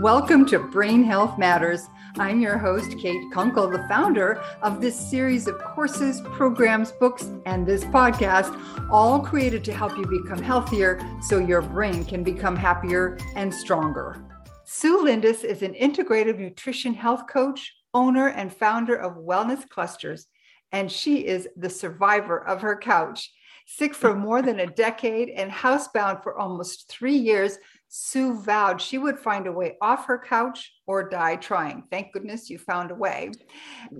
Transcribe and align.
Welcome 0.00 0.46
to 0.46 0.60
Brain 0.60 1.02
Health 1.02 1.38
Matters. 1.38 1.88
I'm 2.18 2.40
your 2.40 2.56
host, 2.56 2.96
Kate 2.98 3.20
Kunkel, 3.32 3.68
the 3.68 3.84
founder 3.88 4.40
of 4.62 4.80
this 4.80 4.96
series 4.96 5.48
of 5.48 5.58
courses, 5.58 6.20
programs, 6.20 6.92
books, 6.92 7.32
and 7.46 7.66
this 7.66 7.82
podcast, 7.82 8.56
all 8.92 9.18
created 9.18 9.64
to 9.64 9.72
help 9.72 9.98
you 9.98 10.06
become 10.06 10.40
healthier 10.40 11.00
so 11.20 11.38
your 11.38 11.62
brain 11.62 12.04
can 12.04 12.22
become 12.22 12.54
happier 12.54 13.18
and 13.34 13.52
stronger. 13.52 14.24
Sue 14.64 14.98
Lyndes 14.98 15.42
is 15.42 15.62
an 15.62 15.74
integrative 15.74 16.38
nutrition 16.38 16.94
health 16.94 17.26
coach, 17.28 17.74
owner, 17.92 18.28
and 18.28 18.52
founder 18.52 18.94
of 18.94 19.16
Wellness 19.16 19.68
Clusters, 19.68 20.28
and 20.70 20.92
she 20.92 21.26
is 21.26 21.48
the 21.56 21.70
survivor 21.70 22.46
of 22.46 22.60
her 22.60 22.76
couch. 22.76 23.32
Sick 23.66 23.94
for 23.94 24.14
more 24.14 24.42
than 24.42 24.60
a 24.60 24.66
decade 24.66 25.28
and 25.28 25.50
housebound 25.50 26.22
for 26.22 26.38
almost 26.38 26.88
three 26.88 27.16
years, 27.16 27.58
Sue 27.90 28.38
vowed 28.38 28.80
she 28.80 28.98
would 28.98 29.18
find 29.18 29.46
a 29.46 29.52
way 29.52 29.76
off 29.80 30.04
her 30.06 30.18
couch 30.18 30.72
or 30.86 31.08
die 31.08 31.36
trying. 31.36 31.82
Thank 31.90 32.12
goodness 32.12 32.50
you 32.50 32.58
found 32.58 32.90
a 32.90 32.94
way. 32.94 33.30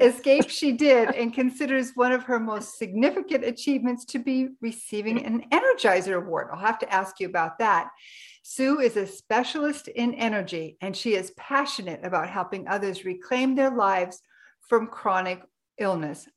Escape 0.01 0.51
she 0.51 0.73
did 0.73 1.15
and 1.15 1.33
considers 1.33 1.93
one 1.95 2.12
of 2.12 2.23
her 2.24 2.38
most 2.38 2.77
significant 2.77 3.45
achievements 3.45 4.05
to 4.06 4.19
be 4.19 4.48
receiving 4.60 5.24
an 5.24 5.45
Energizer 5.51 6.19
Award. 6.19 6.48
I'll 6.52 6.59
have 6.59 6.79
to 6.80 6.93
ask 6.93 7.19
you 7.19 7.29
about 7.29 7.59
that. 7.60 7.88
Sue 8.43 8.80
is 8.80 8.96
a 8.96 9.06
specialist 9.06 9.88
in 9.88 10.12
energy 10.15 10.77
and 10.82 10.95
she 10.95 11.15
is 11.15 11.32
passionate 11.38 12.05
about 12.05 12.29
helping 12.29 12.68
others 12.68 13.07
reclaim 13.07 13.55
their 13.55 13.70
lives 13.70 14.20
from 14.68 14.87
chronic 14.87 15.43
illness. 15.79 16.29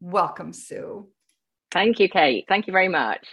Welcome, 0.00 0.52
Sue. 0.52 1.08
Thank 1.70 2.00
you, 2.00 2.08
Kate. 2.08 2.44
Thank 2.48 2.66
you 2.66 2.72
very 2.72 2.88
much. 2.88 3.24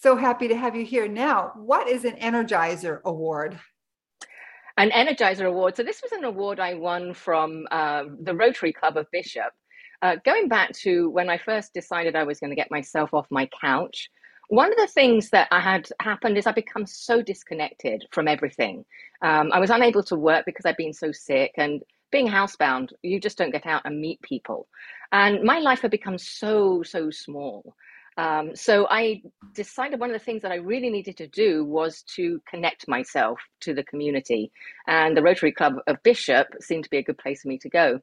So 0.00 0.16
happy 0.16 0.48
to 0.48 0.56
have 0.56 0.74
you 0.74 0.84
here. 0.86 1.06
Now, 1.06 1.52
what 1.56 1.86
is 1.86 2.06
an 2.06 2.16
Energizer 2.16 3.02
Award? 3.02 3.60
An 4.78 4.90
Energizer 4.90 5.46
Award. 5.46 5.76
So, 5.76 5.82
this 5.82 6.00
was 6.02 6.12
an 6.12 6.24
award 6.24 6.58
I 6.58 6.72
won 6.72 7.12
from 7.12 7.66
uh, 7.70 8.04
the 8.22 8.34
Rotary 8.34 8.72
Club 8.72 8.96
of 8.96 9.10
Bishop. 9.12 9.52
Uh, 10.00 10.16
going 10.24 10.48
back 10.48 10.72
to 10.72 11.10
when 11.10 11.28
I 11.28 11.36
first 11.36 11.74
decided 11.74 12.16
I 12.16 12.24
was 12.24 12.40
going 12.40 12.48
to 12.48 12.56
get 12.56 12.70
myself 12.70 13.12
off 13.12 13.26
my 13.30 13.46
couch, 13.60 14.08
one 14.48 14.72
of 14.72 14.78
the 14.78 14.86
things 14.86 15.28
that 15.30 15.48
I 15.50 15.60
had 15.60 15.86
happened 16.00 16.38
is 16.38 16.46
I 16.46 16.52
become 16.52 16.86
so 16.86 17.20
disconnected 17.20 18.06
from 18.10 18.26
everything. 18.26 18.86
Um, 19.20 19.50
I 19.52 19.60
was 19.60 19.68
unable 19.68 20.02
to 20.04 20.16
work 20.16 20.46
because 20.46 20.64
I'd 20.64 20.78
been 20.78 20.94
so 20.94 21.12
sick, 21.12 21.52
and 21.58 21.82
being 22.10 22.26
housebound, 22.26 22.92
you 23.02 23.20
just 23.20 23.36
don't 23.36 23.52
get 23.52 23.66
out 23.66 23.82
and 23.84 24.00
meet 24.00 24.22
people. 24.22 24.66
And 25.12 25.42
my 25.42 25.58
life 25.58 25.82
had 25.82 25.90
become 25.90 26.16
so, 26.16 26.82
so 26.82 27.10
small. 27.10 27.76
Um, 28.16 28.54
so 28.54 28.86
I 28.90 29.22
decided 29.54 30.00
one 30.00 30.10
of 30.10 30.18
the 30.18 30.24
things 30.24 30.42
that 30.42 30.52
I 30.52 30.56
really 30.56 30.90
needed 30.90 31.16
to 31.18 31.28
do 31.28 31.64
was 31.64 32.02
to 32.16 32.40
connect 32.48 32.88
myself 32.88 33.40
to 33.60 33.72
the 33.72 33.84
community. 33.84 34.50
And 34.86 35.16
the 35.16 35.22
Rotary 35.22 35.52
Club 35.52 35.76
of 35.86 36.02
Bishop 36.02 36.48
seemed 36.60 36.84
to 36.84 36.90
be 36.90 36.98
a 36.98 37.02
good 37.02 37.18
place 37.18 37.42
for 37.42 37.48
me 37.48 37.58
to 37.58 37.68
go. 37.68 38.00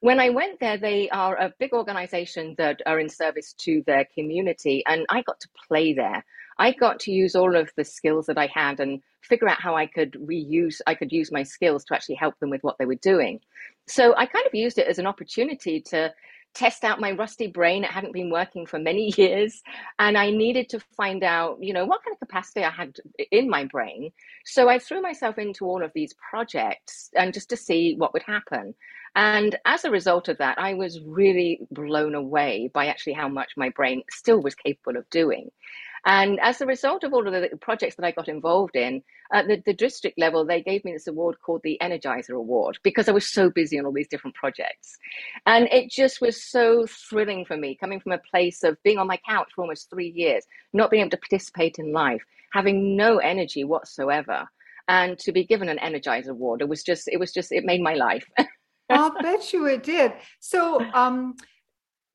When 0.00 0.20
I 0.20 0.28
went 0.30 0.60
there, 0.60 0.76
they 0.76 1.08
are 1.08 1.36
a 1.36 1.52
big 1.58 1.72
organization 1.72 2.54
that 2.58 2.82
are 2.86 3.00
in 3.00 3.08
service 3.08 3.54
to 3.60 3.82
their 3.86 4.06
community, 4.14 4.84
and 4.86 5.06
I 5.08 5.22
got 5.22 5.40
to 5.40 5.48
play 5.66 5.94
there. 5.94 6.24
I 6.58 6.72
got 6.72 7.00
to 7.00 7.10
use 7.10 7.34
all 7.34 7.56
of 7.56 7.70
the 7.76 7.84
skills 7.84 8.26
that 8.26 8.38
I 8.38 8.48
had 8.52 8.78
and 8.78 9.02
figure 9.22 9.48
out 9.48 9.60
how 9.60 9.74
I 9.74 9.86
could 9.86 10.12
reuse, 10.12 10.80
I 10.86 10.94
could 10.94 11.12
use 11.12 11.32
my 11.32 11.42
skills 11.42 11.84
to 11.86 11.94
actually 11.94 12.14
help 12.16 12.38
them 12.38 12.50
with 12.50 12.62
what 12.62 12.76
they 12.78 12.86
were 12.86 12.94
doing. 12.96 13.40
So 13.88 14.14
I 14.16 14.26
kind 14.26 14.46
of 14.46 14.54
used 14.54 14.78
it 14.78 14.86
as 14.86 14.98
an 14.98 15.06
opportunity 15.06 15.80
to 15.88 16.12
test 16.56 16.84
out 16.84 17.00
my 17.00 17.12
rusty 17.12 17.46
brain. 17.46 17.84
It 17.84 17.90
hadn't 17.90 18.14
been 18.14 18.30
working 18.30 18.66
for 18.66 18.78
many 18.78 19.12
years. 19.16 19.62
And 19.98 20.16
I 20.16 20.30
needed 20.30 20.68
to 20.70 20.80
find 20.96 21.22
out, 21.22 21.58
you 21.60 21.72
know, 21.72 21.84
what 21.84 22.02
kind 22.02 22.14
of 22.14 22.20
capacity 22.20 22.64
I 22.64 22.70
had 22.70 22.96
in 23.30 23.48
my 23.48 23.64
brain. 23.64 24.10
So 24.44 24.68
I 24.68 24.78
threw 24.78 25.02
myself 25.02 25.38
into 25.38 25.66
all 25.66 25.84
of 25.84 25.92
these 25.94 26.14
projects 26.14 27.10
and 27.14 27.34
just 27.34 27.50
to 27.50 27.56
see 27.56 27.94
what 27.96 28.12
would 28.14 28.22
happen. 28.22 28.74
And 29.14 29.56
as 29.64 29.84
a 29.84 29.90
result 29.90 30.28
of 30.28 30.38
that, 30.38 30.58
I 30.58 30.74
was 30.74 31.00
really 31.00 31.60
blown 31.70 32.14
away 32.14 32.70
by 32.72 32.86
actually 32.86 33.14
how 33.14 33.28
much 33.28 33.52
my 33.56 33.70
brain 33.70 34.02
still 34.10 34.42
was 34.42 34.54
capable 34.54 34.98
of 34.98 35.08
doing. 35.10 35.50
And 36.06 36.38
as 36.40 36.60
a 36.60 36.66
result 36.66 37.02
of 37.02 37.12
all 37.12 37.26
of 37.26 37.32
the 37.32 37.56
projects 37.60 37.96
that 37.96 38.06
I 38.06 38.12
got 38.12 38.28
involved 38.28 38.76
in, 38.76 39.02
at 39.32 39.48
the, 39.48 39.60
the 39.66 39.74
district 39.74 40.18
level, 40.18 40.46
they 40.46 40.62
gave 40.62 40.84
me 40.84 40.92
this 40.92 41.08
award 41.08 41.36
called 41.44 41.62
the 41.64 41.76
Energizer 41.82 42.36
Award 42.36 42.78
because 42.84 43.08
I 43.08 43.12
was 43.12 43.28
so 43.28 43.50
busy 43.50 43.76
on 43.76 43.86
all 43.86 43.92
these 43.92 44.06
different 44.06 44.36
projects. 44.36 44.96
And 45.46 45.66
it 45.72 45.90
just 45.90 46.20
was 46.20 46.40
so 46.40 46.86
thrilling 46.86 47.44
for 47.44 47.56
me 47.56 47.74
coming 47.74 47.98
from 47.98 48.12
a 48.12 48.18
place 48.18 48.62
of 48.62 48.80
being 48.84 48.98
on 48.98 49.08
my 49.08 49.18
couch 49.28 49.50
for 49.54 49.62
almost 49.62 49.90
three 49.90 50.08
years, 50.08 50.44
not 50.72 50.92
being 50.92 51.00
able 51.00 51.10
to 51.10 51.16
participate 51.16 51.80
in 51.80 51.92
life, 51.92 52.22
having 52.52 52.96
no 52.96 53.18
energy 53.18 53.64
whatsoever. 53.64 54.46
And 54.86 55.18
to 55.18 55.32
be 55.32 55.44
given 55.44 55.68
an 55.68 55.78
Energizer 55.78 56.28
Award, 56.28 56.62
it 56.62 56.68
was 56.68 56.84
just, 56.84 57.08
it 57.08 57.18
was 57.18 57.32
just, 57.32 57.50
it 57.50 57.64
made 57.64 57.82
my 57.82 57.94
life. 57.94 58.24
I'll 58.88 59.20
bet 59.20 59.52
you 59.52 59.66
it 59.66 59.82
did. 59.82 60.12
So, 60.38 60.80
um, 60.94 61.34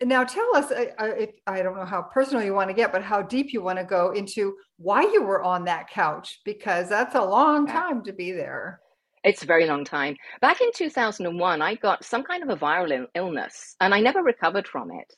now 0.03 0.23
tell 0.23 0.55
us 0.55 0.71
uh, 0.71 0.85
uh, 0.99 1.05
if 1.17 1.29
i 1.47 1.61
don't 1.61 1.75
know 1.75 1.85
how 1.85 2.01
personal 2.01 2.43
you 2.43 2.53
want 2.53 2.69
to 2.69 2.73
get 2.73 2.91
but 2.91 3.03
how 3.03 3.21
deep 3.21 3.53
you 3.53 3.61
want 3.61 3.77
to 3.77 3.85
go 3.85 4.11
into 4.11 4.55
why 4.77 5.01
you 5.01 5.23
were 5.23 5.43
on 5.43 5.65
that 5.65 5.89
couch 5.89 6.39
because 6.45 6.89
that's 6.89 7.15
a 7.15 7.21
long 7.23 7.67
time 7.67 8.03
to 8.03 8.13
be 8.13 8.31
there. 8.31 8.79
It's 9.23 9.43
a 9.43 9.45
very 9.45 9.67
long 9.67 9.85
time. 9.85 10.15
Back 10.41 10.61
in 10.61 10.71
2001 10.73 11.61
i 11.61 11.75
got 11.75 12.03
some 12.03 12.23
kind 12.23 12.43
of 12.43 12.49
a 12.49 12.55
viral 12.55 13.05
illness 13.15 13.75
and 13.79 13.93
i 13.93 13.99
never 13.99 14.21
recovered 14.23 14.67
from 14.67 14.91
it. 14.91 15.13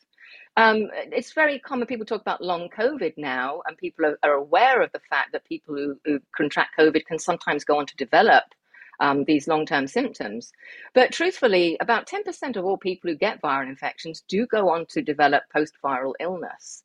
Um, 0.55 0.89
it's 0.93 1.33
very 1.33 1.57
common 1.59 1.87
people 1.87 2.05
talk 2.05 2.21
about 2.21 2.43
long 2.43 2.69
covid 2.77 3.13
now 3.17 3.61
and 3.65 3.77
people 3.77 4.05
are, 4.05 4.19
are 4.23 4.33
aware 4.33 4.81
of 4.81 4.91
the 4.91 5.01
fact 5.09 5.31
that 5.31 5.45
people 5.45 5.75
who, 5.75 5.97
who 6.05 6.19
contract 6.35 6.75
covid 6.77 7.05
can 7.05 7.17
sometimes 7.17 7.63
go 7.63 7.79
on 7.79 7.85
to 7.87 7.95
develop 7.95 8.43
um, 8.99 9.23
these 9.25 9.47
long 9.47 9.65
term 9.65 9.87
symptoms. 9.87 10.51
But 10.93 11.11
truthfully, 11.11 11.77
about 11.79 12.07
10% 12.07 12.55
of 12.55 12.65
all 12.65 12.77
people 12.77 13.09
who 13.09 13.17
get 13.17 13.41
viral 13.41 13.69
infections 13.69 14.23
do 14.27 14.45
go 14.47 14.69
on 14.69 14.85
to 14.89 15.01
develop 15.01 15.43
post 15.53 15.73
viral 15.83 16.13
illness. 16.19 16.83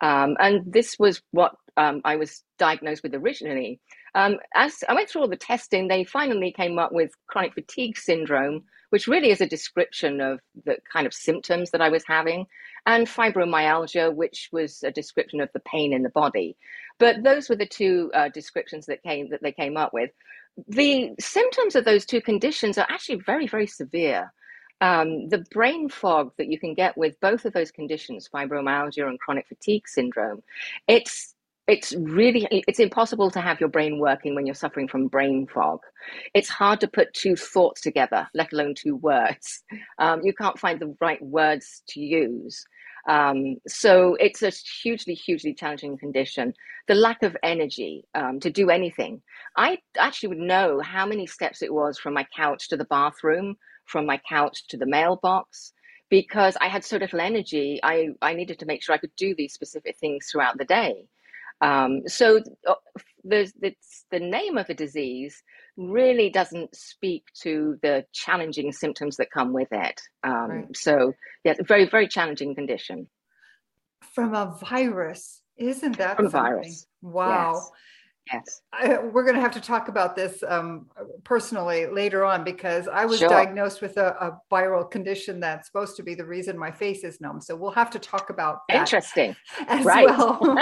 Um, 0.00 0.36
and 0.38 0.72
this 0.72 0.98
was 0.98 1.22
what 1.32 1.56
um, 1.76 2.00
I 2.04 2.16
was 2.16 2.42
diagnosed 2.58 3.02
with 3.02 3.14
originally. 3.14 3.80
Um, 4.14 4.36
as 4.54 4.82
I 4.88 4.94
went 4.94 5.08
through 5.08 5.22
all 5.22 5.28
the 5.28 5.36
testing, 5.36 5.88
they 5.88 6.04
finally 6.04 6.52
came 6.52 6.78
up 6.78 6.92
with 6.92 7.12
chronic 7.28 7.54
fatigue 7.54 7.96
syndrome, 7.96 8.64
which 8.90 9.06
really 9.06 9.30
is 9.30 9.40
a 9.40 9.46
description 9.46 10.20
of 10.20 10.40
the 10.64 10.78
kind 10.92 11.06
of 11.06 11.14
symptoms 11.14 11.70
that 11.70 11.80
I 11.80 11.88
was 11.90 12.04
having, 12.06 12.46
and 12.86 13.06
fibromyalgia, 13.06 14.14
which 14.14 14.48
was 14.52 14.82
a 14.82 14.90
description 14.90 15.40
of 15.40 15.50
the 15.52 15.60
pain 15.60 15.92
in 15.92 16.02
the 16.02 16.10
body. 16.10 16.56
But 16.98 17.22
those 17.22 17.48
were 17.48 17.56
the 17.56 17.66
two 17.66 18.10
uh, 18.14 18.28
descriptions 18.28 18.86
that 18.86 19.02
came 19.02 19.30
that 19.30 19.42
they 19.42 19.52
came 19.52 19.76
up 19.76 19.92
with. 19.92 20.10
The 20.66 21.14
symptoms 21.20 21.76
of 21.76 21.84
those 21.84 22.04
two 22.04 22.20
conditions 22.20 22.78
are 22.78 22.86
actually 22.88 23.20
very, 23.24 23.46
very 23.46 23.66
severe. 23.66 24.32
Um, 24.80 25.28
the 25.28 25.44
brain 25.50 25.88
fog 25.88 26.32
that 26.38 26.48
you 26.48 26.58
can 26.58 26.74
get 26.74 26.96
with 26.96 27.20
both 27.20 27.44
of 27.44 27.52
those 27.52 27.70
conditions, 27.70 28.28
fibromyalgia 28.32 29.06
and 29.06 29.18
chronic 29.18 29.46
fatigue 29.48 29.88
syndrome, 29.88 30.42
it's 30.86 31.34
it's 31.68 31.94
really 31.98 32.48
it's 32.50 32.80
impossible 32.80 33.30
to 33.30 33.40
have 33.40 33.60
your 33.60 33.68
brain 33.68 33.98
working 33.98 34.34
when 34.34 34.46
you're 34.46 34.54
suffering 34.54 34.88
from 34.88 35.06
brain 35.06 35.46
fog. 35.46 35.80
It's 36.32 36.48
hard 36.48 36.80
to 36.80 36.88
put 36.88 37.12
two 37.12 37.36
thoughts 37.36 37.82
together 37.82 38.26
let 38.34 38.52
alone 38.52 38.74
two 38.74 38.96
words. 38.96 39.62
Um, 39.98 40.20
you 40.24 40.32
can't 40.32 40.58
find 40.58 40.80
the 40.80 40.96
right 41.00 41.20
words 41.22 41.82
to 41.88 42.00
use 42.00 42.64
um, 43.08 43.56
so 43.66 44.16
it's 44.20 44.42
a 44.42 44.50
hugely, 44.82 45.14
hugely 45.14 45.54
challenging 45.54 45.96
condition. 45.96 46.52
The 46.88 46.94
lack 46.94 47.22
of 47.22 47.36
energy 47.42 48.04
um, 48.14 48.38
to 48.40 48.50
do 48.50 48.68
anything. 48.70 49.22
I 49.56 49.78
actually 49.98 50.28
would 50.30 50.38
know 50.38 50.80
how 50.80 51.06
many 51.06 51.26
steps 51.26 51.62
it 51.62 51.72
was 51.72 51.98
from 51.98 52.14
my 52.14 52.26
couch 52.36 52.68
to 52.68 52.76
the 52.76 52.84
bathroom, 52.84 53.56
from 53.86 54.04
my 54.04 54.20
couch 54.28 54.66
to 54.68 54.76
the 54.76 54.86
mailbox, 54.86 55.72
because 56.10 56.56
I 56.60 56.68
had 56.68 56.84
so 56.84 56.98
little 56.98 57.20
energy. 57.20 57.80
I, 57.82 58.08
I 58.20 58.34
needed 58.34 58.58
to 58.58 58.66
make 58.66 58.82
sure 58.82 58.94
I 58.94 58.98
could 58.98 59.16
do 59.16 59.34
these 59.34 59.54
specific 59.54 59.96
things 59.98 60.28
throughout 60.30 60.58
the 60.58 60.66
day. 60.66 61.06
Um, 61.62 62.02
so 62.06 62.40
uh, 62.66 62.74
there's, 63.24 63.52
the 64.10 64.20
name 64.20 64.58
of 64.58 64.66
the 64.66 64.74
disease 64.74 65.42
really 65.78 66.28
doesn't 66.28 66.74
speak 66.74 67.22
to 67.42 67.78
the 67.82 68.04
challenging 68.12 68.72
symptoms 68.72 69.16
that 69.16 69.30
come 69.30 69.52
with 69.52 69.68
it. 69.70 70.00
Um, 70.24 70.50
right. 70.50 70.76
So, 70.76 71.14
yeah, 71.44 71.54
very, 71.66 71.88
very 71.88 72.08
challenging 72.08 72.54
condition. 72.54 73.08
From 74.12 74.34
a 74.34 74.58
virus, 74.60 75.40
isn't 75.56 75.98
that 75.98 76.16
from 76.16 76.30
something? 76.30 76.52
virus? 76.52 76.86
Wow. 77.00 77.52
Yes. 77.54 77.70
Yes. 78.32 78.62
I, 78.72 78.98
we're 78.98 79.22
going 79.22 79.34
to 79.34 79.40
have 79.40 79.52
to 79.52 79.60
talk 79.60 79.88
about 79.88 80.14
this 80.14 80.42
um, 80.46 80.86
personally 81.24 81.86
later 81.86 82.24
on 82.24 82.44
because 82.44 82.88
I 82.88 83.04
was 83.04 83.20
sure. 83.20 83.28
diagnosed 83.28 83.80
with 83.80 83.96
a, 83.96 84.08
a, 84.20 84.38
viral 84.52 84.90
condition 84.90 85.40
that's 85.40 85.66
supposed 85.66 85.96
to 85.96 86.02
be 86.02 86.14
the 86.14 86.24
reason 86.24 86.56
my 86.58 86.70
face 86.70 87.04
is 87.04 87.20
numb. 87.20 87.40
So 87.40 87.56
we'll 87.56 87.70
have 87.72 87.90
to 87.90 87.98
talk 87.98 88.30
about 88.30 88.60
that 88.68 88.76
interesting 88.76 89.34
as 89.68 89.84
right. 89.84 90.06
well. 90.06 90.38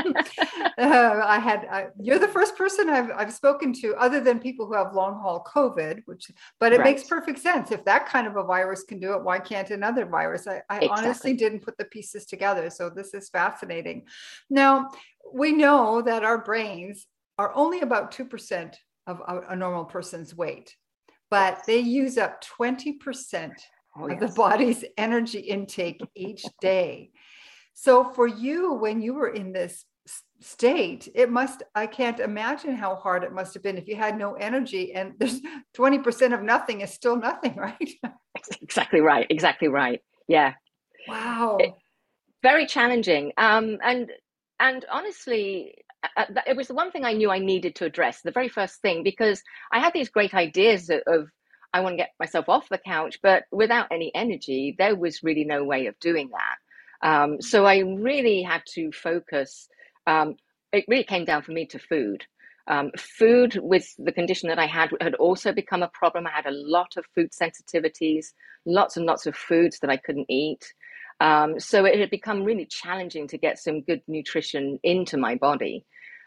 uh, 0.79 1.23
I 1.25 1.39
had 1.39 1.67
I, 1.71 1.87
you're 2.01 2.19
the 2.19 2.29
first 2.29 2.57
person 2.57 2.89
I've 2.89 3.11
I've 3.11 3.33
spoken 3.33 3.73
to 3.75 3.95
other 3.97 4.21
than 4.21 4.39
people 4.39 4.67
who 4.67 4.75
have 4.75 4.95
long 4.95 5.21
haul 5.21 5.45
COVID, 5.45 6.03
which 6.07 6.31
but 6.61 6.73
it 6.73 6.79
right. 6.79 6.85
makes 6.85 7.05
perfect 7.05 7.39
sense 7.39 7.71
if 7.71 7.85
that 7.85 8.07
kind 8.07 8.27
of 8.27 8.37
a 8.37 8.43
virus 8.43 8.83
can 8.83 8.99
do 9.01 9.15
it. 9.15 9.23
Why 9.23 9.39
can't 9.39 9.71
another 9.71 10.07
virus? 10.07 10.47
I, 10.47 10.63
I 10.69 10.77
exactly. 10.77 10.89
honestly 10.89 11.33
didn't 11.35 11.61
put 11.61 11.77
the 11.79 11.85
pieces 11.85 12.27
together. 12.27 12.71
So 12.71 12.91
this 12.91 13.15
is 13.15 13.29
fascinating. 13.29 14.07
Now 14.51 14.91
we 15.33 15.53
know 15.53 16.03
that 16.03 16.25
our 16.25 16.39
brains 16.39 17.07
are 17.39 17.53
only 17.55 17.81
about 17.81 18.13
2% 18.13 18.75
of 19.07 19.21
a 19.49 19.55
normal 19.55 19.85
person's 19.85 20.35
weight. 20.35 20.75
but 21.31 21.63
they 21.67 21.79
use 21.79 22.19
up 22.19 22.43
20% 22.45 23.53
oh, 23.97 24.09
of 24.09 24.21
the 24.21 24.29
body's 24.29 24.85
energy 24.97 25.41
intake 25.41 26.01
each 26.15 26.45
day. 26.61 27.11
So 27.75 28.05
for 28.05 28.27
you, 28.27 28.75
when 28.75 29.03
you 29.03 29.15
were 29.15 29.29
in 29.29 29.53
this 29.53 29.85
state, 30.41 31.09
it 31.15 31.31
must, 31.31 31.63
I 31.75 31.87
can't 31.87 32.21
imagine 32.21 32.77
how 32.77 32.95
hard 32.95 33.25
it 33.25 33.33
must 33.33 33.55
have 33.55 33.63
been 33.63 33.77
if 33.77 33.89
you 33.89 33.97
had 33.97 34.17
no 34.17 34.35
energy 34.35 34.95
and 34.95 35.15
there's 35.19 35.41
20% 35.77 36.33
of 36.33 36.43
nothing 36.43 36.81
is 36.81 36.93
still 36.93 37.17
nothing, 37.17 37.57
right? 37.69 37.91
exactly 38.63 39.01
right. 39.01 39.27
Exactly 39.31 39.69
right. 39.69 40.01
Yeah. 40.29 40.55
Wow. 41.09 41.59
It, 41.61 41.73
very 42.43 42.67
challenging. 42.67 43.33
Um, 43.37 43.79
and, 43.83 44.11
and 44.61 44.85
honestly, 44.91 45.85
it 46.47 46.57
was 46.57 46.69
the 46.69 46.75
one 46.75 46.91
thing 46.91 47.05
I 47.05 47.13
knew 47.13 47.31
I 47.31 47.39
needed 47.39 47.77
to 47.77 47.85
address, 47.85 48.23
the 48.23 48.31
very 48.31 48.49
first 48.49 48.81
thing, 48.81 49.03
because 49.03 49.43
I 49.73 49.81
had 49.81 49.93
these 49.93 50.09
great 50.09 50.35
ideas 50.35 50.91
of, 50.91 51.01
of 51.07 51.29
I 51.73 51.81
want 51.81 51.95
to 51.95 51.99
get 51.99 52.11
myself 52.19 52.49
off 52.49 52.69
the 52.69 52.79
couch, 52.79 53.19
but 53.23 53.45
without 53.53 53.89
any 53.91 54.11
energy, 54.15 54.75
there 54.79 54.97
was 54.97 55.23
really 55.23 55.45
no 55.45 55.65
way 55.65 55.87
of 55.87 55.99
doing 56.01 56.31
that. 56.31 57.09
Um, 57.09 57.41
so 57.41 57.67
I 57.67 57.79
really 57.81 58.43
had 58.43 58.63
to 58.75 58.91
focus 58.93 59.69
um, 60.07 60.37
it 60.73 60.85
really 60.89 61.05
came 61.05 61.25
down 61.25 61.43
for 61.43 61.53
me 61.53 61.67
to 61.67 61.79
food. 61.79 62.25
Um, 62.69 62.91
food 62.99 63.59
with 63.63 63.87
the 63.97 64.13
condition 64.13 64.49
that 64.49 64.59
I 64.59 64.67
had 64.67 64.91
had 65.01 65.15
also 65.15 65.53
become 65.53 65.83
a 65.83 65.91
problem. 65.95 66.27
I 66.27 66.31
had 66.31 66.47
a 66.47 66.51
lot 66.51 66.97
of 66.97 67.07
food 67.15 67.31
sensitivities, 67.31 68.27
lots 68.65 68.97
and 68.97 69.07
lots 69.07 69.27
of 69.27 69.37
foods 69.37 69.79
that 69.81 69.91
I 69.91 69.97
couldn't 69.97 70.27
eat. 70.29 70.73
Um, 71.21 71.61
so 71.61 71.85
it 71.85 71.99
had 71.99 72.11
become 72.11 72.43
really 72.43 72.67
challenging 72.67 73.29
to 73.29 73.39
get 73.39 73.59
some 73.59 73.83
good 73.83 74.03
nutrition 74.09 74.79
into 74.83 75.17
my 75.17 75.37
body. 75.37 75.85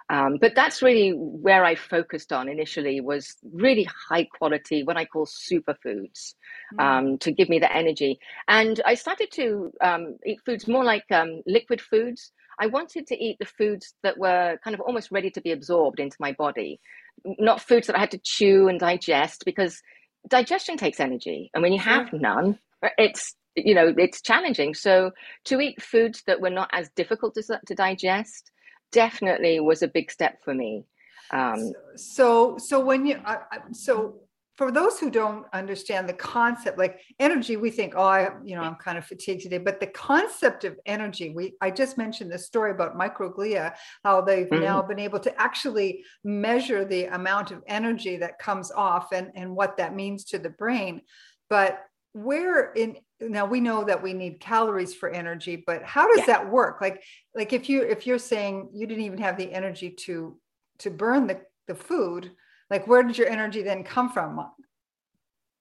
Um, 0.10 0.38
but 0.42 0.56
that's 0.56 0.82
really 0.82 1.12
where 1.12 1.64
I 1.64 1.76
focused 1.76 2.34
on 2.34 2.50
initially 2.50 3.00
was 3.00 3.36
really 3.54 3.88
high 4.10 4.24
quality, 4.24 4.84
what 4.84 4.98
I 4.98 5.06
call 5.06 5.28
superfoods, 5.28 6.34
mm. 6.74 6.80
um, 6.80 7.18
to 7.20 7.32
give 7.32 7.48
me 7.48 7.60
the 7.60 7.72
energy. 7.72 8.20
And 8.48 8.82
I 8.86 8.96
started 8.96 9.32
to 9.34 9.72
um, 9.82 10.18
eat 10.26 10.40
foods 10.46 10.68
more 10.68 10.84
like 10.84 11.04
um, 11.12 11.44
liquid 11.46 11.80
foods. 11.80 12.32
I 12.60 12.68
wanted 12.68 13.08
to 13.08 13.24
eat 13.24 13.38
the 13.40 13.46
foods 13.46 13.94
that 14.02 14.18
were 14.18 14.58
kind 14.64 14.74
of 14.74 14.82
almost 14.82 15.12
ready 15.12 15.30
to 15.32 15.42
be 15.42 15.52
absorbed 15.52 16.00
into 16.00 16.18
my 16.20 16.34
body, 16.34 16.80
not 17.24 17.62
foods 17.62 17.88
that 17.88 17.96
I 17.96 18.00
had 18.00 18.12
to 18.12 18.22
chew 18.24 18.68
and 18.68 18.80
digest 18.80 19.44
because 19.46 19.82
digestion 20.28 20.78
takes 20.78 21.00
energy. 21.00 21.52
And 21.54 21.62
when 21.62 21.72
you 21.72 21.80
have 21.80 22.12
none, 22.14 22.58
it's 22.98 23.36
you 23.56 23.74
know 23.74 23.94
it's 23.98 24.22
challenging 24.22 24.74
so 24.74 25.12
to 25.44 25.60
eat 25.60 25.82
foods 25.82 26.24
that 26.28 26.40
were 26.40 26.52
not 26.52 26.70
as 26.72 26.88
difficult 26.96 27.34
to, 27.34 27.60
to 27.66 27.76
digest 27.76 28.52
definitely 28.91 29.59
was 29.59 29.81
a 29.81 29.88
big 29.88 30.12
step 30.12 30.44
for 30.44 30.53
me. 30.53 30.86
Um, 31.31 31.74
so, 31.95 32.57
so 32.57 32.80
when 32.80 33.06
you, 33.06 33.19
uh, 33.25 33.38
so 33.71 34.21
for 34.59 34.71
those 34.71 35.00
who 35.00 35.09
don't 35.09 35.45
understand 35.53 36.09
the 36.09 36.13
concept, 36.13 36.77
like 36.77 37.00
energy, 37.18 37.56
we 37.56 37.71
think, 37.71 37.94
oh, 37.95 38.03
I, 38.03 38.31
you 38.44 38.57
know, 38.57 38.62
I'm 38.62 38.75
kind 38.75 38.97
of 38.97 39.06
fatigued 39.06 39.44
today. 39.44 39.57
But 39.57 39.80
the 39.80 39.88
concept 39.88 40.65
of 40.65 40.77
energy, 40.86 41.30
we, 41.30 41.53
I 41.62 41.71
just 41.71 41.97
mentioned 41.97 42.30
the 42.30 42.38
story 42.38 42.71
about 42.71 42.97
microglia, 42.97 43.74
how 44.03 44.19
they've 44.19 44.47
mm-hmm. 44.47 44.63
now 44.63 44.81
been 44.81 45.00
able 45.00 45.19
to 45.21 45.41
actually 45.41 46.03
measure 46.25 46.83
the 46.83 47.06
amount 47.06 47.51
of 47.51 47.63
energy 47.68 48.18
that 48.18 48.38
comes 48.38 48.69
off 48.69 49.13
and, 49.13 49.31
and 49.33 49.56
what 49.56 49.77
that 49.77 49.95
means 49.95 50.25
to 50.25 50.38
the 50.38 50.50
brain. 50.50 51.03
But 51.50 51.80
where 52.14 52.72
in 52.74 52.98
now 53.22 53.46
we 53.46 53.60
know 53.60 53.84
that 53.84 54.02
we 54.02 54.14
need 54.14 54.40
calories 54.40 54.94
for 54.94 55.10
energy 55.10 55.62
but 55.68 55.84
how 55.84 56.08
does 56.08 56.20
yeah. 56.20 56.26
that 56.28 56.50
work? 56.52 56.82
Like 56.82 57.04
like 57.36 57.54
if 57.54 57.70
you 57.70 57.82
if 57.82 58.08
you're 58.08 58.20
saying 58.20 58.70
you 58.74 58.88
didn't 58.88 59.04
even 59.04 59.20
have 59.20 59.38
the 59.38 59.52
energy 59.52 59.90
to 60.06 60.38
to 60.80 60.90
burn 60.90 61.28
the 61.28 61.42
the 61.68 61.76
food 61.76 62.32
like 62.70 62.88
where 62.88 63.04
did 63.04 63.18
your 63.18 63.30
energy 63.30 63.62
then 63.62 63.84
come 63.84 64.12
from? 64.12 64.40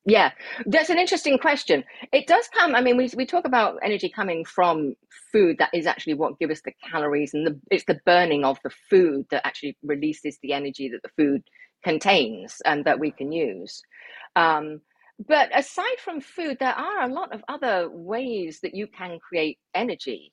Yeah 0.04 0.30
that's 0.66 0.90
an 0.90 0.98
interesting 0.98 1.38
question. 1.38 1.84
It 2.12 2.26
does 2.26 2.48
come 2.56 2.74
i 2.74 2.80
mean 2.80 2.96
we, 2.96 3.10
we 3.16 3.26
talk 3.26 3.44
about 3.44 3.78
energy 3.82 4.08
coming 4.08 4.44
from 4.44 4.94
food 5.32 5.56
that 5.58 5.70
is 5.74 5.86
actually 5.86 6.14
what 6.14 6.38
gives 6.38 6.52
us 6.52 6.62
the 6.64 6.72
calories 6.90 7.34
and 7.34 7.46
the 7.46 7.60
it's 7.70 7.84
the 7.84 8.00
burning 8.06 8.44
of 8.44 8.58
the 8.64 8.70
food 8.88 9.26
that 9.30 9.46
actually 9.46 9.76
releases 9.82 10.38
the 10.42 10.52
energy 10.52 10.88
that 10.88 11.02
the 11.02 11.10
food 11.22 11.42
contains 11.84 12.60
and 12.64 12.84
that 12.84 12.98
we 12.98 13.10
can 13.10 13.32
use. 13.32 13.82
Um, 14.36 14.80
but 15.26 15.50
aside 15.56 15.98
from 16.04 16.20
food, 16.20 16.58
there 16.60 16.74
are 16.74 17.02
a 17.02 17.12
lot 17.12 17.34
of 17.34 17.42
other 17.48 17.88
ways 17.90 18.60
that 18.62 18.74
you 18.74 18.86
can 18.86 19.18
create 19.20 19.58
energy. 19.74 20.32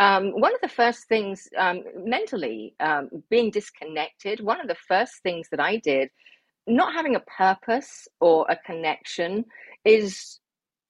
Um, 0.00 0.32
one 0.32 0.54
of 0.54 0.60
the 0.62 0.68
first 0.68 1.08
things 1.08 1.48
um, 1.58 1.82
mentally, 1.96 2.74
um, 2.80 3.10
being 3.30 3.50
disconnected, 3.50 4.40
one 4.40 4.60
of 4.60 4.68
the 4.68 4.76
first 4.88 5.22
things 5.22 5.48
that 5.50 5.60
I 5.60 5.76
did, 5.76 6.10
not 6.66 6.94
having 6.94 7.16
a 7.16 7.20
purpose 7.20 8.08
or 8.20 8.46
a 8.48 8.56
connection, 8.56 9.44
is 9.84 10.40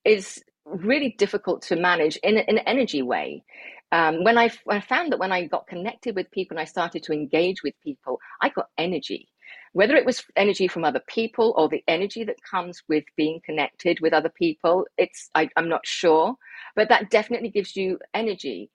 is 0.04 0.42
really 0.66 1.14
difficult 1.18 1.62
to 1.62 1.76
manage 1.76 2.16
in, 2.18 2.38
in 2.38 2.58
an 2.58 2.64
energy 2.66 3.02
way. 3.02 3.44
Um, 3.92 4.24
when 4.24 4.38
I, 4.38 4.50
I 4.68 4.80
found 4.80 5.12
that 5.12 5.20
when 5.20 5.32
I 5.32 5.46
got 5.46 5.68
connected 5.68 6.16
with 6.16 6.30
people 6.32 6.56
and 6.56 6.62
I 6.62 6.66
started 6.66 7.04
to 7.04 7.14
engage 7.14 7.62
with 7.62 7.74
people, 7.84 8.20
I 8.42 8.50
got 8.50 8.68
energy 8.78 9.28
whether 9.74 9.96
it 9.96 10.06
was 10.06 10.24
energy 10.36 10.68
from 10.68 10.84
other 10.84 11.02
people 11.08 11.54
or 11.58 11.68
the 11.68 11.84
energy 11.88 12.24
that 12.24 12.38
comes 12.50 12.82
with 12.88 13.04
being 13.16 13.40
connected 13.46 14.00
with 14.02 14.14
other 14.14 14.30
people 14.30 14.86
it's 14.98 15.30
I, 15.36 15.50
i'm 15.56 15.70
not 15.70 15.86
sure 15.86 16.36
but 16.74 16.88
that 16.88 17.10
definitely 17.10 17.50
gives 17.50 17.76
you 17.76 17.98
energy. 18.14 18.70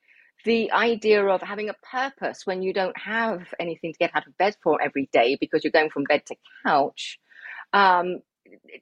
The 0.45 0.71
idea 0.71 1.25
of 1.25 1.41
having 1.41 1.69
a 1.69 1.75
purpose 1.91 2.43
when 2.45 2.61
you 2.61 2.73
don't 2.73 2.97
have 2.97 3.53
anything 3.59 3.93
to 3.93 3.97
get 3.99 4.11
out 4.15 4.27
of 4.27 4.37
bed 4.37 4.55
for 4.63 4.81
every 4.81 5.09
day 5.11 5.37
because 5.39 5.63
you're 5.63 5.71
going 5.71 5.89
from 5.89 6.03
bed 6.03 6.25
to 6.27 6.35
couch 6.65 7.19
um, 7.73 8.19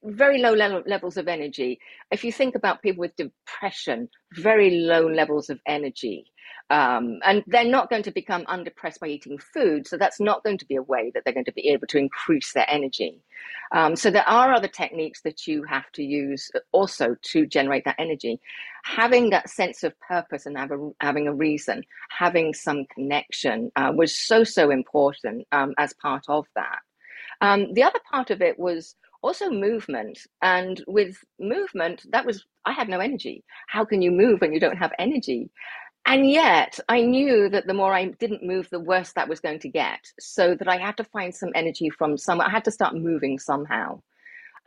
very 0.04 0.40
low 0.40 0.54
level, 0.54 0.84
levels 0.86 1.18
of 1.18 1.28
energy. 1.28 1.80
If 2.12 2.24
you 2.24 2.32
think 2.32 2.56
about 2.56 2.82
people 2.82 3.02
with 3.02 3.16
depression, 3.16 4.10
very 4.34 4.80
low 4.80 5.08
levels 5.08 5.50
of 5.50 5.60
energy. 5.66 6.32
Um, 6.70 7.20
and 7.24 7.44
they're 7.48 7.64
not 7.64 7.90
going 7.90 8.04
to 8.04 8.12
become 8.12 8.44
underpressed 8.46 9.00
by 9.00 9.08
eating 9.08 9.38
food. 9.38 9.88
So 9.88 9.98
that's 9.98 10.20
not 10.20 10.44
going 10.44 10.58
to 10.58 10.66
be 10.66 10.76
a 10.76 10.82
way 10.82 11.12
that 11.14 11.24
they're 11.24 11.34
going 11.34 11.46
to 11.46 11.54
be 11.54 11.70
able 11.70 11.88
to 11.88 11.98
increase 11.98 12.52
their 12.52 12.70
energy. 12.70 13.22
Um, 13.72 13.96
so 13.96 14.12
there 14.12 14.28
are 14.28 14.54
other 14.54 14.68
techniques 14.68 15.22
that 15.22 15.48
you 15.48 15.64
have 15.64 15.90
to 15.94 16.04
use 16.04 16.52
also 16.74 17.16
to 17.22 17.46
generate 17.46 17.86
that 17.86 17.96
energy. 18.00 18.40
Having 18.84 19.30
that 19.30 19.50
sense 19.50 19.84
of 19.84 19.98
purpose 20.02 20.46
and 20.46 20.58
a, 20.58 20.92
having 21.00 21.28
a 21.28 21.34
reason, 21.34 21.84
having 22.10 22.54
some 22.54 22.86
connection 22.94 23.72
uh, 23.78 23.94
was 23.96 24.18
so, 24.18 24.44
so 24.44 24.70
important 24.70 25.48
um, 25.54 25.74
as 25.78 25.94
part 25.94 26.26
of 26.28 26.46
that. 26.56 26.80
Um, 27.40 27.74
the 27.74 27.84
other 27.84 28.00
part 28.10 28.30
of 28.30 28.42
it 28.42 28.58
was 28.58 28.96
also 29.22 29.50
movement 29.50 30.20
and 30.42 30.84
with 30.88 31.18
movement 31.40 32.06
that 32.12 32.26
was 32.26 32.46
i 32.66 32.72
had 32.72 32.90
no 32.90 33.00
energy. 33.00 33.44
How 33.68 33.86
can 33.86 34.02
you 34.02 34.12
move 34.12 34.42
when 34.42 34.54
you 34.54 34.60
don't 34.60 34.78
have 34.78 34.94
energy? 35.00 35.50
And 36.06 36.30
yet 36.30 36.80
i 36.90 37.02
knew 37.02 37.50
that 37.50 37.68
the 37.68 37.74
more 37.74 37.94
i 37.94 38.06
didn't 38.06 38.44
move 38.44 38.70
the 38.70 38.80
worse 38.80 39.14
that 39.14 39.30
was 39.30 39.40
going 39.40 39.60
to 39.60 39.70
get 39.70 40.00
so 40.20 40.56
that 40.56 40.68
i 40.68 40.78
had 40.78 40.98
to 40.98 41.04
find 41.04 41.34
some 41.34 41.52
energy 41.56 41.90
from 41.90 42.18
somewhere 42.18 42.48
i 42.48 42.52
had 42.52 42.66
to 42.66 42.72
start 42.72 42.96
moving 42.96 43.40
somehow. 43.40 44.02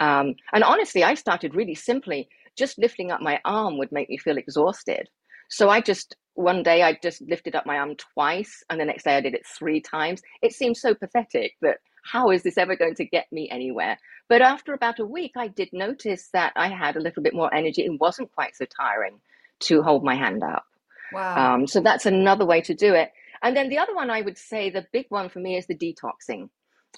Um, 0.00 0.34
and 0.52 0.64
honestly 0.64 1.04
i 1.04 1.14
started 1.14 1.54
really 1.54 1.74
simply 1.74 2.28
just 2.56 2.78
lifting 2.78 3.10
up 3.10 3.20
my 3.22 3.40
arm 3.44 3.78
would 3.78 3.92
make 3.92 4.08
me 4.10 4.18
feel 4.18 4.38
exhausted. 4.38 5.08
So 5.48 5.68
i 5.70 5.80
just 5.80 6.16
one 6.34 6.62
day 6.62 6.82
i 6.82 6.98
just 7.02 7.20
lifted 7.22 7.54
up 7.54 7.66
my 7.66 7.78
arm 7.78 7.96
twice 7.96 8.62
and 8.70 8.80
the 8.80 8.84
next 8.84 9.04
day 9.04 9.16
i 9.16 9.20
did 9.20 9.34
it 9.34 9.46
three 9.46 9.80
times. 9.80 10.22
It 10.42 10.52
seemed 10.52 10.76
so 10.76 10.94
pathetic 10.94 11.52
that 11.62 11.78
how 12.04 12.30
is 12.30 12.42
this 12.42 12.58
ever 12.58 12.76
going 12.76 12.94
to 12.96 13.04
get 13.04 13.26
me 13.32 13.48
anywhere? 13.50 13.98
But 14.28 14.42
after 14.42 14.72
about 14.74 15.00
a 15.00 15.06
week, 15.06 15.32
I 15.36 15.48
did 15.48 15.70
notice 15.72 16.28
that 16.32 16.52
I 16.56 16.68
had 16.68 16.96
a 16.96 17.00
little 17.00 17.22
bit 17.22 17.34
more 17.34 17.52
energy. 17.52 17.82
It 17.82 18.00
wasn't 18.00 18.32
quite 18.32 18.56
so 18.56 18.64
tiring 18.64 19.20
to 19.60 19.82
hold 19.82 20.04
my 20.04 20.14
hand 20.14 20.42
up. 20.42 20.64
Wow. 21.12 21.54
Um, 21.54 21.66
so 21.66 21.80
that's 21.80 22.06
another 22.06 22.46
way 22.46 22.60
to 22.62 22.74
do 22.74 22.94
it. 22.94 23.10
And 23.42 23.56
then 23.56 23.68
the 23.68 23.78
other 23.78 23.94
one 23.94 24.10
I 24.10 24.20
would 24.20 24.38
say, 24.38 24.70
the 24.70 24.86
big 24.92 25.06
one 25.08 25.28
for 25.28 25.40
me 25.40 25.56
is 25.56 25.66
the 25.66 25.74
detoxing. 25.74 26.50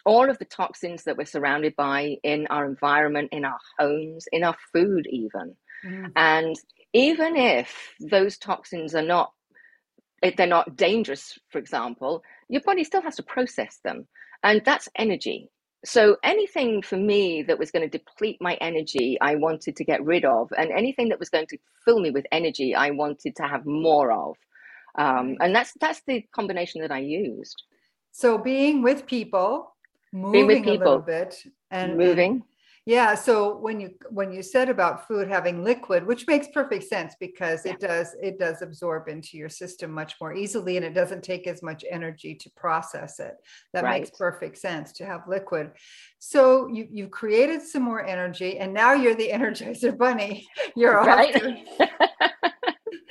All 0.05 0.29
of 0.29 0.39
the 0.39 0.45
toxins 0.45 1.05
that 1.05 1.17
we're 1.17 1.25
surrounded 1.25 1.77
by 1.77 2.17
in 2.23 2.47
our 2.49 2.65
environment, 2.67 3.29
in 3.33 3.45
our 3.45 3.59
homes, 3.79 4.27
in 4.33 4.43
our 4.43 4.57
food, 4.73 5.07
even. 5.09 5.55
Mm. 5.85 6.13
And 6.17 6.57
even 6.93 7.37
if 7.37 7.95
those 8.01 8.39
toxins 8.39 8.95
are 8.95 9.03
not, 9.03 9.33
if 10.23 10.37
they're 10.37 10.47
not 10.47 10.77
dangerous, 10.77 11.39
for 11.51 11.59
example, 11.59 12.23
your 12.49 12.63
body 12.63 12.85
still 12.85 13.03
has 13.03 13.17
to 13.17 13.23
process 13.23 13.79
them. 13.85 14.07
And 14.43 14.63
that's 14.65 14.89
energy. 14.97 15.51
So 15.85 16.17
anything 16.23 16.83
for 16.83 16.97
me 16.97 17.43
that 17.43 17.59
was 17.59 17.71
going 17.71 17.89
to 17.89 17.99
deplete 17.99 18.39
my 18.41 18.55
energy, 18.55 19.19
I 19.21 19.35
wanted 19.35 19.77
to 19.77 19.85
get 19.85 20.05
rid 20.05 20.25
of. 20.25 20.53
And 20.57 20.71
anything 20.71 21.09
that 21.09 21.19
was 21.19 21.29
going 21.29 21.47
to 21.49 21.59
fill 21.85 22.01
me 22.01 22.11
with 22.11 22.27
energy, 22.31 22.75
I 22.75 22.91
wanted 22.91 23.37
to 23.37 23.43
have 23.45 23.67
more 23.67 24.13
of. 24.13 24.37
Um, 24.97 25.37
and 25.41 25.55
that's 25.55 25.73
that's 25.81 26.03
the 26.07 26.23
combination 26.35 26.83
that 26.83 26.93
I 26.93 27.01
used. 27.01 27.63
So 28.13 28.39
being 28.39 28.83
with 28.83 29.07
people, 29.07 29.75
moving 30.13 30.47
with 30.47 30.65
people, 30.65 30.75
a 30.75 30.79
little 30.79 30.99
bit, 30.99 31.43
and 31.71 31.97
moving. 31.97 32.45
Yeah. 32.85 33.15
So 33.15 33.59
when 33.59 33.79
you 33.81 33.91
when 34.11 34.33
you 34.33 34.43
said 34.43 34.69
about 34.69 35.07
food 35.07 35.29
having 35.29 35.63
liquid, 35.63 36.05
which 36.05 36.27
makes 36.27 36.49
perfect 36.49 36.85
sense 36.85 37.15
because 37.21 37.65
yeah. 37.65 37.73
it 37.73 37.81
does 37.81 38.17
it 38.21 38.39
does 38.41 38.61
absorb 38.61 39.09
into 39.09 39.37
your 39.37 39.49
system 39.49 39.93
much 39.93 40.17
more 40.21 40.35
easily 40.35 40.77
and 40.77 40.85
it 40.85 40.93
doesn't 40.93 41.23
take 41.23 41.47
as 41.47 41.63
much 41.63 41.85
energy 41.89 42.35
to 42.35 42.51
process 42.57 43.21
it. 43.21 43.35
That 43.73 43.85
right. 43.85 44.01
makes 44.01 44.11
perfect 44.11 44.59
sense 44.59 44.93
to 44.95 45.07
have 45.07 45.29
liquid. 45.29 45.71
So 46.19 46.67
you 46.67 46.89
you've 46.91 47.13
created 47.13 47.63
some 47.63 47.83
more 47.83 48.05
energy 48.05 48.59
and 48.59 48.75
now 48.75 48.95
you're 48.95 49.15
the 49.15 49.31
energizer 49.33 49.97
bunny. 49.97 50.49
You're 50.75 51.03
right. 51.03 51.65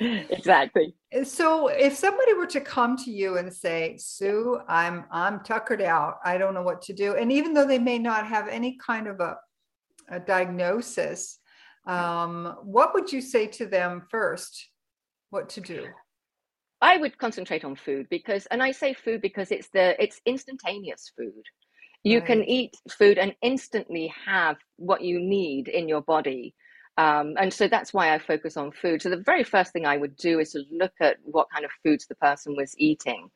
exactly. 0.00 0.94
So 1.24 1.68
if 1.68 1.96
somebody 1.96 2.34
were 2.34 2.46
to 2.46 2.60
come 2.60 2.98
to 2.98 3.10
you 3.10 3.38
and 3.38 3.50
say, 3.50 3.96
Sue, 3.98 4.60
I'm 4.68 5.06
I'm 5.10 5.40
tuckered 5.40 5.80
out. 5.80 6.18
I 6.22 6.36
don't 6.36 6.52
know 6.52 6.62
what 6.62 6.82
to 6.82 6.92
do. 6.92 7.14
And 7.14 7.32
even 7.32 7.54
though 7.54 7.66
they 7.66 7.78
may 7.78 7.98
not 7.98 8.26
have 8.26 8.48
any 8.48 8.76
kind 8.76 9.06
of 9.06 9.20
a 9.20 9.36
a 10.08 10.20
diagnosis, 10.20 11.38
um, 11.86 12.56
what 12.62 12.94
would 12.94 13.12
you 13.12 13.20
say 13.20 13.46
to 13.48 13.66
them 13.66 14.02
first? 14.10 14.68
What 15.30 15.48
to 15.50 15.60
do? 15.60 15.86
I 16.80 16.96
would 16.96 17.16
concentrate 17.16 17.64
on 17.64 17.76
food 17.76 18.08
because, 18.10 18.46
and 18.46 18.62
I 18.62 18.72
say 18.72 18.92
food 18.92 19.22
because 19.22 19.50
it's 19.50 19.68
the 19.68 20.00
it's 20.02 20.20
instantaneous 20.26 21.12
food. 21.16 21.44
You 22.02 22.18
right. 22.18 22.26
can 22.26 22.44
eat 22.44 22.76
food 22.90 23.18
and 23.18 23.34
instantly 23.40 24.12
have 24.26 24.56
what 24.76 25.02
you 25.02 25.20
need 25.20 25.68
in 25.68 25.88
your 25.88 26.02
body. 26.02 26.54
Um, 26.98 27.34
and 27.38 27.52
so 27.52 27.68
that's 27.68 27.94
why 27.94 28.12
I 28.12 28.18
focus 28.18 28.56
on 28.56 28.72
food. 28.72 29.00
So 29.00 29.08
the 29.08 29.16
very 29.16 29.44
first 29.44 29.72
thing 29.72 29.86
I 29.86 29.96
would 29.96 30.16
do 30.16 30.40
is 30.40 30.52
to 30.52 30.64
look 30.70 30.92
at 31.00 31.16
what 31.22 31.46
kind 31.50 31.64
of 31.64 31.70
foods 31.82 32.06
the 32.06 32.16
person 32.16 32.56
was 32.56 32.74
eating. 32.76 33.30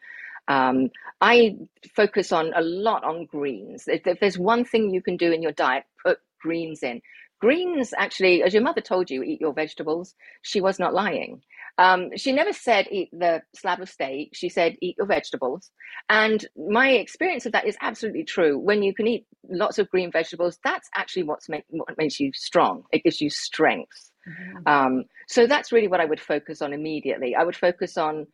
Um, 0.49 0.91
I 1.21 1.57
focus 1.95 2.33
on 2.33 2.53
a 2.55 2.61
lot 2.61 3.05
on 3.05 3.27
greens. 3.27 3.85
If, 3.89 4.07
if, 4.07 4.21
there's 4.21 4.39
one 4.39 4.65
thing 4.65 4.91
you 4.91 5.03
can 5.03 5.17
do 5.17 5.33
in 5.33 5.43
your 5.43 5.53
diet, 5.53 5.85
put 6.05 6.19
greens 6.41 6.83
in. 6.83 7.01
Greens, 7.41 7.93
actually, 7.97 8.43
as 8.43 8.55
your 8.55 8.63
mother 8.63 8.81
told 8.81 9.11
you, 9.11 9.23
eat 9.23 9.41
your 9.41 9.53
vegetables. 9.53 10.15
She 10.43 10.61
was 10.61 10.79
not 10.79 10.95
lying. 10.95 11.43
Um, 11.79 12.17
she 12.17 12.33
never 12.33 12.55
said 12.55 12.87
eat 12.91 13.11
the 13.13 13.43
slab 13.55 13.81
of 13.81 13.91
steak. 13.91 14.31
She 14.33 14.49
said 14.49 14.77
eat 14.81 14.97
your 14.97 15.07
vegetables. 15.07 15.71
And 16.09 16.47
my 16.57 16.91
experience 16.93 17.45
of 17.45 17.53
that 17.53 17.67
is 17.67 17.77
absolutely 17.83 18.25
true. 18.25 18.59
When 18.59 18.83
you 18.83 18.95
can 18.95 19.07
eat 19.07 19.27
lots 19.49 19.79
of 19.79 19.91
green 19.91 20.11
vegetables, 20.11 20.59
that's 20.65 20.89
actually 20.95 21.25
what's 21.25 21.49
make, 21.49 21.65
what 21.69 21.99
makes 21.99 22.19
you 22.19 22.31
strong. 22.35 22.85
It 22.93 23.05
gives 23.05 23.21
you 23.21 23.29
strength. 23.29 24.11
Mm-hmm. 24.27 24.67
Um, 24.67 25.05
so 25.29 25.47
that's 25.47 25.71
really 25.71 25.89
what 25.89 26.01
I 26.01 26.07
would 26.07 26.21
focus 26.21 26.63
on 26.63 26.73
immediately. 26.73 27.35
I 27.35 27.45
would 27.45 27.57
focus 27.57 27.99
on 27.99 28.27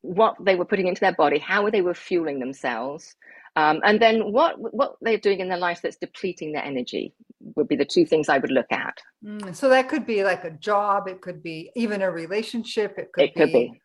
what 0.00 0.36
they 0.42 0.54
were 0.54 0.64
putting 0.64 0.88
into 0.88 1.00
their 1.00 1.14
body, 1.14 1.38
how 1.38 1.68
they 1.68 1.82
were 1.82 1.94
fueling 1.94 2.38
themselves, 2.38 3.14
um, 3.56 3.80
and 3.84 4.00
then 4.00 4.32
what 4.32 4.54
what 4.58 4.96
they're 5.00 5.18
doing 5.18 5.40
in 5.40 5.48
their 5.48 5.58
life 5.58 5.80
that's 5.82 5.96
depleting 5.96 6.52
their 6.52 6.64
energy 6.64 7.14
would 7.54 7.68
be 7.68 7.76
the 7.76 7.84
two 7.84 8.04
things 8.04 8.28
I 8.28 8.38
would 8.38 8.50
look 8.50 8.70
at. 8.70 8.98
Mm, 9.24 9.54
so 9.54 9.68
that 9.68 9.88
could 9.88 10.06
be 10.06 10.24
like 10.24 10.44
a 10.44 10.50
job. 10.50 11.08
It 11.08 11.20
could 11.20 11.42
be 11.42 11.70
even 11.76 12.02
a 12.02 12.10
relationship. 12.10 12.94
It 12.98 13.12
could. 13.12 13.24
It 13.24 13.34
could 13.34 13.52
be. 13.52 13.70
be. 13.70 13.80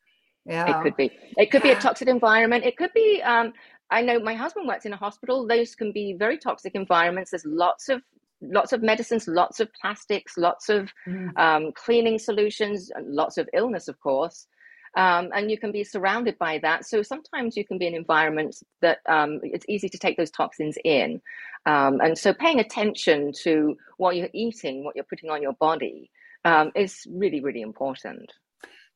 Yeah. 0.45 0.79
It 0.79 0.83
could 0.83 0.95
be. 0.95 1.11
It 1.37 1.51
could 1.51 1.63
be 1.63 1.71
a 1.71 1.79
toxic 1.79 2.07
environment. 2.07 2.65
It 2.65 2.77
could 2.77 2.93
be. 2.93 3.21
Um, 3.21 3.53
I 3.89 4.01
know 4.01 4.19
my 4.19 4.33
husband 4.33 4.67
works 4.67 4.85
in 4.85 4.93
a 4.93 4.97
hospital. 4.97 5.45
Those 5.45 5.75
can 5.75 5.91
be 5.91 6.13
very 6.17 6.37
toxic 6.37 6.75
environments. 6.75 7.31
There's 7.31 7.45
lots 7.45 7.89
of 7.89 8.01
lots 8.41 8.73
of 8.73 8.81
medicines, 8.81 9.27
lots 9.27 9.59
of 9.59 9.69
plastics, 9.79 10.35
lots 10.37 10.69
of 10.69 10.91
mm. 11.07 11.37
um, 11.37 11.71
cleaning 11.73 12.17
solutions, 12.17 12.91
lots 13.03 13.37
of 13.37 13.47
illness, 13.53 13.87
of 13.87 13.99
course 13.99 14.47
um, 14.95 15.29
and 15.33 15.49
you 15.49 15.57
can 15.57 15.71
be 15.71 15.83
surrounded 15.83 16.37
by 16.37 16.57
that. 16.59 16.85
So 16.85 17.01
sometimes 17.01 17.55
you 17.55 17.65
can 17.65 17.77
be 17.77 17.87
in 17.87 17.95
environments 17.95 18.63
that 18.81 18.99
um, 19.07 19.39
it's 19.43 19.65
easy 19.69 19.89
to 19.89 19.97
take 19.97 20.17
those 20.17 20.31
toxins 20.31 20.77
in. 20.83 21.21
Um, 21.65 22.01
and 22.01 22.17
so 22.17 22.33
paying 22.33 22.59
attention 22.59 23.31
to 23.43 23.77
what 23.97 24.15
you're 24.15 24.29
eating, 24.33 24.83
what 24.83 24.95
you're 24.95 25.05
putting 25.05 25.29
on 25.29 25.41
your 25.41 25.53
body 25.53 26.11
um, 26.43 26.71
is 26.75 27.05
really, 27.09 27.41
really 27.41 27.61
important. 27.61 28.31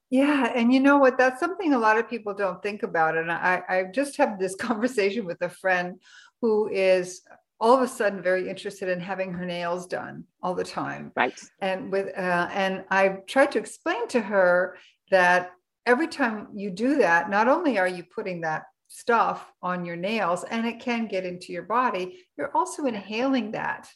Yeah, 0.09 0.51
and 0.53 0.73
you 0.73 0.79
know 0.79 0.97
what? 0.97 1.17
That's 1.17 1.39
something 1.39 1.73
a 1.73 1.79
lot 1.79 1.97
of 1.97 2.09
people 2.09 2.33
don't 2.33 2.61
think 2.61 2.83
about. 2.83 3.17
And 3.17 3.31
I, 3.31 3.61
I 3.67 3.83
just 3.93 4.17
had 4.17 4.39
this 4.39 4.55
conversation 4.59 5.25
with 5.25 5.41
a 5.41 5.49
friend 5.49 5.99
who 6.41 6.69
is 6.69 7.21
all 7.59 7.73
of 7.73 7.81
a 7.81 7.87
sudden 7.87 8.21
very 8.21 8.49
interested 8.49 8.89
in 8.89 8.99
having 8.99 9.31
her 9.31 9.45
nails 9.45 9.87
done 9.87 10.25
all 10.43 10.53
the 10.53 10.63
time. 10.63 11.11
Right. 11.15 11.39
And 11.61 11.91
with 11.91 12.07
uh, 12.17 12.49
and 12.51 12.83
I 12.91 13.19
tried 13.27 13.53
to 13.53 13.59
explain 13.59 14.07
to 14.09 14.19
her 14.19 14.77
that 15.09 15.51
every 15.85 16.07
time 16.07 16.47
you 16.53 16.71
do 16.71 16.97
that, 16.97 17.29
not 17.29 17.47
only 17.47 17.77
are 17.77 17.87
you 17.87 18.03
putting 18.03 18.41
that 18.41 18.63
stuff 18.87 19.51
on 19.61 19.85
your 19.85 19.95
nails 19.95 20.43
and 20.43 20.65
it 20.65 20.79
can 20.79 21.07
get 21.07 21.25
into 21.25 21.51
your 21.51 21.63
body, 21.63 22.25
you're 22.37 22.55
also 22.55 22.85
inhaling 22.85 23.51
that. 23.51 23.89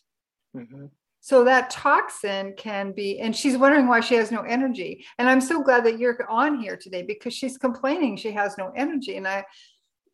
Mm-hmm. 0.55 0.85
So 1.21 1.43
that 1.43 1.69
toxin 1.69 2.53
can 2.57 2.93
be, 2.93 3.19
and 3.19 3.35
she's 3.35 3.57
wondering 3.57 3.87
why 3.87 3.99
she 3.99 4.15
has 4.15 4.31
no 4.31 4.41
energy. 4.41 5.05
And 5.17 5.29
I'm 5.29 5.41
so 5.41 5.61
glad 5.61 5.85
that 5.85 5.99
you're 5.99 6.17
on 6.29 6.59
here 6.59 6.77
today 6.77 7.01
because 7.01 7.33
she's 7.33 7.57
complaining 7.57 8.15
she 8.15 8.31
has 8.31 8.57
no 8.57 8.71
energy. 8.75 9.17
And 9.17 9.27
I, 9.27 9.43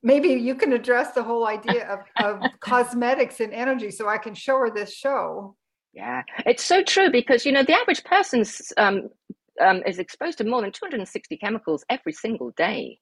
maybe 0.02 0.30
you 0.30 0.56
can 0.56 0.74
address 0.74 1.14
the 1.14 1.24
whole 1.24 1.46
idea 1.46 1.88
of, 1.88 2.00
of 2.24 2.52
cosmetics 2.60 3.40
and 3.40 3.54
energy 3.54 3.92
so 3.92 4.08
I 4.08 4.18
can 4.18 4.34
show 4.34 4.58
her 4.58 4.72
this 4.72 4.94
show. 4.94 5.56
Yeah, 5.94 6.24
it's 6.46 6.64
so 6.64 6.84
true 6.84 7.10
because, 7.10 7.46
you 7.46 7.54
know, 7.54 7.64
the 7.64 7.74
average 7.74 8.04
person's 8.04 8.74
um, 8.76 9.10
um, 9.62 9.84
is 9.86 10.00
exposed 10.00 10.38
to 10.40 10.44
more 10.44 10.62
than 10.62 10.72
260 10.72 11.38
chemicals 11.38 11.86
every 11.90 12.14
single 12.14 12.52
day. 12.52 13.00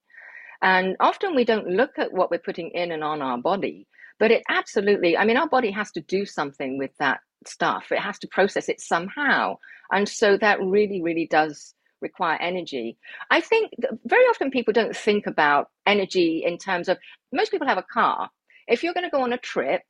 And 0.62 0.96
often 1.00 1.36
we 1.36 1.46
don't 1.46 1.68
look 1.68 1.98
at 1.98 2.14
what 2.14 2.32
we're 2.32 2.38
putting 2.40 2.70
in 2.72 2.92
and 2.92 3.04
on 3.04 3.22
our 3.22 3.38
body, 3.38 3.88
but 4.20 4.32
it 4.32 4.44
absolutely, 4.50 5.18
I 5.18 5.26
mean, 5.26 5.38
our 5.38 5.50
body 5.50 5.72
has 5.72 5.92
to 5.92 6.02
do 6.02 6.26
something 6.26 6.78
with 6.78 6.92
that 7.00 7.20
stuff. 7.46 7.92
It 7.92 8.00
has 8.00 8.20
to 8.20 8.28
process 8.28 8.70
it 8.70 8.80
somehow. 8.80 9.58
And 9.92 10.08
so 10.08 10.38
that 10.38 10.62
really, 10.62 11.02
really 11.02 11.28
does 11.30 11.74
require 12.02 12.38
energy. 12.42 12.98
I 13.32 13.42
think 13.42 13.72
very 14.06 14.24
often 14.26 14.52
people 14.52 14.74
don't 14.74 14.96
think 14.96 15.28
about 15.28 15.68
energy 15.86 16.44
in 16.46 16.58
terms 16.58 16.88
of 16.88 16.98
most 17.32 17.52
people 17.52 17.68
have 17.68 17.78
a 17.78 17.86
car. 17.92 18.30
If 18.68 18.84
you're 18.84 18.94
going 18.94 19.06
to 19.06 19.16
go 19.16 19.24
on 19.24 19.34
a 19.34 19.38
trip, 19.38 19.82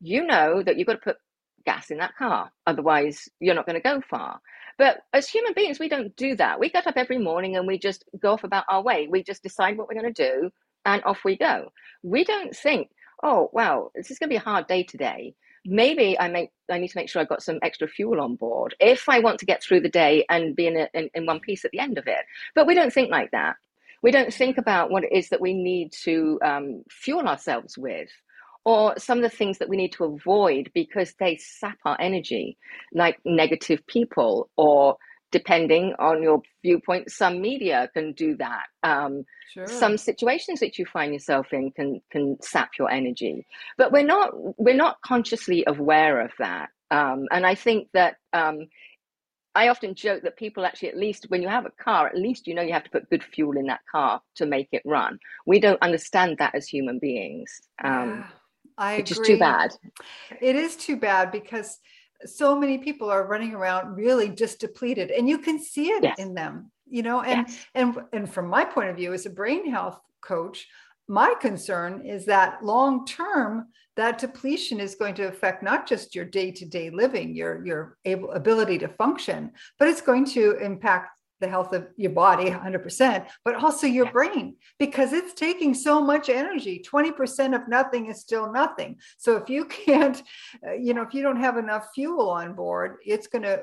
you 0.00 0.26
know 0.26 0.62
that 0.62 0.76
you've 0.76 0.86
got 0.86 0.94
to 0.94 0.98
put 0.98 1.16
gas 1.64 1.90
in 1.90 1.98
that 1.98 2.16
car. 2.16 2.50
Otherwise, 2.66 3.28
you're 3.40 3.54
not 3.54 3.66
going 3.66 3.80
to 3.80 3.88
go 3.88 4.00
far. 4.00 4.40
But 4.78 5.02
as 5.12 5.28
human 5.28 5.52
beings, 5.52 5.78
we 5.78 5.88
don't 5.88 6.16
do 6.16 6.36
that. 6.36 6.58
We 6.58 6.70
get 6.70 6.86
up 6.86 6.96
every 6.96 7.18
morning 7.18 7.56
and 7.56 7.66
we 7.66 7.78
just 7.78 8.04
go 8.18 8.32
off 8.32 8.44
about 8.44 8.64
our 8.68 8.82
way. 8.82 9.08
We 9.10 9.22
just 9.22 9.42
decide 9.42 9.76
what 9.76 9.88
we're 9.88 10.00
going 10.00 10.12
to 10.14 10.32
do 10.32 10.50
and 10.86 11.04
off 11.04 11.20
we 11.24 11.36
go. 11.36 11.70
We 12.02 12.24
don't 12.24 12.56
think, 12.56 12.90
oh, 13.22 13.50
wow, 13.52 13.90
this 13.94 14.10
is 14.10 14.18
going 14.18 14.28
to 14.28 14.32
be 14.32 14.38
a 14.38 14.40
hard 14.40 14.66
day 14.66 14.82
today. 14.82 15.34
Maybe 15.66 16.18
I 16.18 16.28
make 16.28 16.50
I 16.70 16.78
need 16.78 16.88
to 16.88 16.96
make 16.96 17.10
sure 17.10 17.20
I've 17.20 17.28
got 17.28 17.42
some 17.42 17.58
extra 17.62 17.86
fuel 17.86 18.22
on 18.22 18.36
board 18.36 18.74
if 18.80 19.10
I 19.10 19.18
want 19.18 19.40
to 19.40 19.44
get 19.44 19.62
through 19.62 19.80
the 19.82 19.90
day 19.90 20.24
and 20.30 20.56
be 20.56 20.66
in, 20.66 20.78
a, 20.78 20.88
in, 20.94 21.10
in 21.14 21.26
one 21.26 21.40
piece 21.40 21.66
at 21.66 21.70
the 21.72 21.80
end 21.80 21.98
of 21.98 22.06
it. 22.06 22.24
But 22.54 22.66
we 22.66 22.74
don't 22.74 22.92
think 22.92 23.10
like 23.10 23.32
that. 23.32 23.56
We 24.02 24.10
don't 24.10 24.32
think 24.32 24.56
about 24.56 24.90
what 24.90 25.04
it 25.04 25.12
is 25.12 25.28
that 25.28 25.42
we 25.42 25.52
need 25.52 25.92
to 26.04 26.38
um, 26.42 26.84
fuel 26.90 27.28
ourselves 27.28 27.76
with 27.76 28.08
or 28.64 28.94
some 28.98 29.18
of 29.18 29.22
the 29.22 29.36
things 29.36 29.58
that 29.58 29.68
we 29.68 29.76
need 29.76 29.92
to 29.92 30.04
avoid 30.04 30.70
because 30.74 31.14
they 31.18 31.36
sap 31.36 31.78
our 31.84 31.96
energy, 32.00 32.58
like 32.92 33.18
negative 33.24 33.86
people, 33.86 34.50
or 34.56 34.96
depending 35.30 35.94
on 35.98 36.22
your 36.22 36.42
viewpoint, 36.62 37.10
some 37.10 37.40
media 37.40 37.88
can 37.94 38.12
do 38.12 38.36
that. 38.36 38.66
Um, 38.82 39.24
sure. 39.52 39.66
Some 39.66 39.96
situations 39.96 40.60
that 40.60 40.78
you 40.78 40.84
find 40.86 41.12
yourself 41.12 41.52
in 41.52 41.70
can 41.70 42.00
can 42.10 42.36
sap 42.42 42.70
your 42.78 42.90
energy, 42.90 43.46
but 43.78 43.92
we're 43.92 44.04
not 44.04 44.30
we're 44.58 44.74
not 44.74 45.00
consciously 45.02 45.64
aware 45.66 46.20
of 46.20 46.32
that. 46.38 46.70
Um, 46.90 47.26
and 47.30 47.46
I 47.46 47.54
think 47.54 47.88
that 47.94 48.16
um, 48.32 48.66
I 49.54 49.68
often 49.68 49.94
joke 49.94 50.22
that 50.22 50.36
people 50.36 50.64
actually, 50.64 50.88
at 50.88 50.96
least 50.96 51.26
when 51.28 51.42
you 51.42 51.48
have 51.48 51.66
a 51.66 51.70
car, 51.70 52.08
at 52.08 52.16
least 52.16 52.46
you 52.46 52.54
know 52.54 52.62
you 52.62 52.72
have 52.72 52.84
to 52.84 52.90
put 52.90 53.10
good 53.10 53.24
fuel 53.24 53.56
in 53.56 53.66
that 53.66 53.80
car 53.90 54.20
to 54.36 54.46
make 54.46 54.68
it 54.72 54.82
run. 54.84 55.18
We 55.46 55.60
don't 55.60 55.82
understand 55.82 56.38
that 56.38 56.54
as 56.54 56.68
human 56.68 56.98
beings. 56.98 57.60
Um, 57.82 58.10
yeah. 58.10 58.26
I 58.80 58.96
which 58.96 59.12
agree. 59.12 59.22
is 59.22 59.28
too 59.28 59.38
bad. 59.38 59.70
It 60.40 60.56
is 60.56 60.74
too 60.74 60.96
bad 60.96 61.30
because 61.30 61.78
so 62.24 62.58
many 62.58 62.78
people 62.78 63.10
are 63.10 63.26
running 63.26 63.54
around 63.54 63.94
really 63.94 64.28
just 64.28 64.60
depleted 64.60 65.10
and 65.10 65.28
you 65.28 65.38
can 65.38 65.62
see 65.62 65.88
it 65.90 66.02
yes. 66.02 66.18
in 66.18 66.34
them 66.34 66.70
you 66.88 67.02
know 67.02 67.22
and 67.22 67.48
yes. 67.48 67.66
and 67.74 67.96
and 68.12 68.32
from 68.32 68.46
my 68.46 68.64
point 68.64 68.90
of 68.90 68.96
view 68.96 69.12
as 69.12 69.26
a 69.26 69.30
brain 69.30 69.70
health 69.70 69.98
coach 70.20 70.66
my 71.08 71.34
concern 71.40 72.04
is 72.06 72.26
that 72.26 72.62
long 72.64 73.06
term 73.06 73.68
that 73.96 74.18
depletion 74.18 74.80
is 74.80 74.94
going 74.94 75.14
to 75.14 75.26
affect 75.28 75.62
not 75.62 75.86
just 75.86 76.14
your 76.14 76.24
day-to-day 76.24 76.90
living 76.90 77.34
your 77.34 77.64
your 77.64 77.96
able, 78.04 78.30
ability 78.32 78.78
to 78.78 78.88
function 78.88 79.50
but 79.78 79.88
it's 79.88 80.02
going 80.02 80.24
to 80.24 80.58
impact 80.58 81.08
the 81.40 81.48
health 81.48 81.72
of 81.72 81.88
your 81.96 82.12
body 82.12 82.50
100%, 82.50 83.26
but 83.44 83.54
also 83.56 83.86
your 83.86 84.06
yeah. 84.06 84.12
brain 84.12 84.56
because 84.78 85.12
it's 85.12 85.34
taking 85.34 85.74
so 85.74 86.00
much 86.00 86.28
energy. 86.28 86.82
20% 86.86 87.54
of 87.54 87.68
nothing 87.68 88.06
is 88.06 88.20
still 88.20 88.52
nothing. 88.52 88.98
So 89.18 89.36
if 89.36 89.48
you 89.48 89.64
can't, 89.86 90.22
uh, 90.66 90.72
you 90.72 90.94
know, 90.94 91.02
if 91.02 91.14
you 91.14 91.22
don't 91.22 91.40
have 91.40 91.56
enough 91.56 91.88
fuel 91.94 92.30
on 92.30 92.54
board, 92.54 92.98
it's 93.04 93.26
going 93.26 93.42
to 93.42 93.62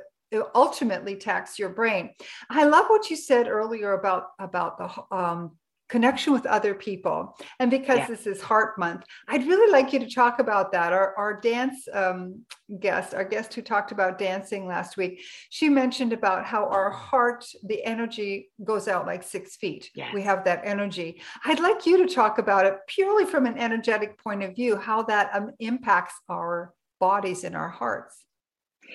ultimately 0.56 1.16
tax 1.16 1.58
your 1.58 1.70
brain. 1.70 2.10
I 2.50 2.66
love 2.66 2.88
what 2.88 3.10
you 3.10 3.16
said 3.16 3.48
earlier 3.48 3.94
about 3.94 4.32
about 4.40 4.78
the 4.78 5.16
um, 5.16 5.52
connection 5.90 6.34
with 6.34 6.46
other 6.46 6.74
people. 6.74 7.38
And 7.60 7.72
because 7.72 8.00
yeah. 8.00 8.08
this 8.08 8.28
is 8.28 8.42
Heart 8.42 8.78
Month, 8.78 9.06
I'd 9.28 9.48
really 9.48 9.72
like 9.72 9.94
you 9.94 10.00
to 10.00 10.10
talk 10.10 10.40
about 10.40 10.72
that. 10.74 10.94
Our, 10.94 11.16
our 11.16 11.40
dance 11.40 11.88
um, 11.94 12.46
guest, 12.80 13.14
our 13.14 13.24
guest 13.24 13.54
who 13.54 13.62
talked 13.62 13.92
about 13.92 14.18
dancing 14.18 14.68
last 14.68 14.98
week, 14.98 15.22
she 15.50 15.70
mentioned 15.70 16.14
about 16.14 16.46
how 16.46 16.68
our 16.68 16.90
heart, 16.90 17.46
the 17.64 17.84
energy 17.84 18.50
goes 18.64 18.88
out 18.88 19.06
like 19.06 19.24
six 19.24 19.56
feet. 19.56 19.90
Yes. 19.96 20.14
We 20.14 20.22
have 20.24 20.44
that 20.46 20.62
energy. 20.64 21.22
I'd 21.46 21.60
like 21.60 21.86
you 21.86 22.06
to 22.06 22.14
talk 22.14 22.38
about 22.38 22.66
it 22.66 22.78
purely 22.88 23.26
from 23.26 23.46
an 23.46 23.58
energetic 23.58 24.22
point 24.22 24.44
of 24.44 24.56
view, 24.56 24.76
how 24.76 25.04
that 25.04 25.32
um, 25.34 25.52
impacts 25.60 26.16
our 26.30 26.74
bodies 27.00 27.44
and 27.44 27.56
our 27.56 27.70
hearts. 27.70 28.26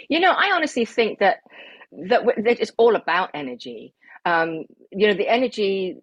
You 0.08 0.20
know, 0.20 0.32
I 0.32 0.52
honestly 0.52 0.84
think 0.84 1.20
that 1.20 1.38
that, 2.08 2.24
that 2.24 2.60
it's 2.60 2.72
all 2.78 2.96
about 2.96 3.30
energy 3.34 3.94
um, 4.24 4.64
you 4.90 5.08
know 5.08 5.14
the 5.14 5.28
energy 5.28 5.96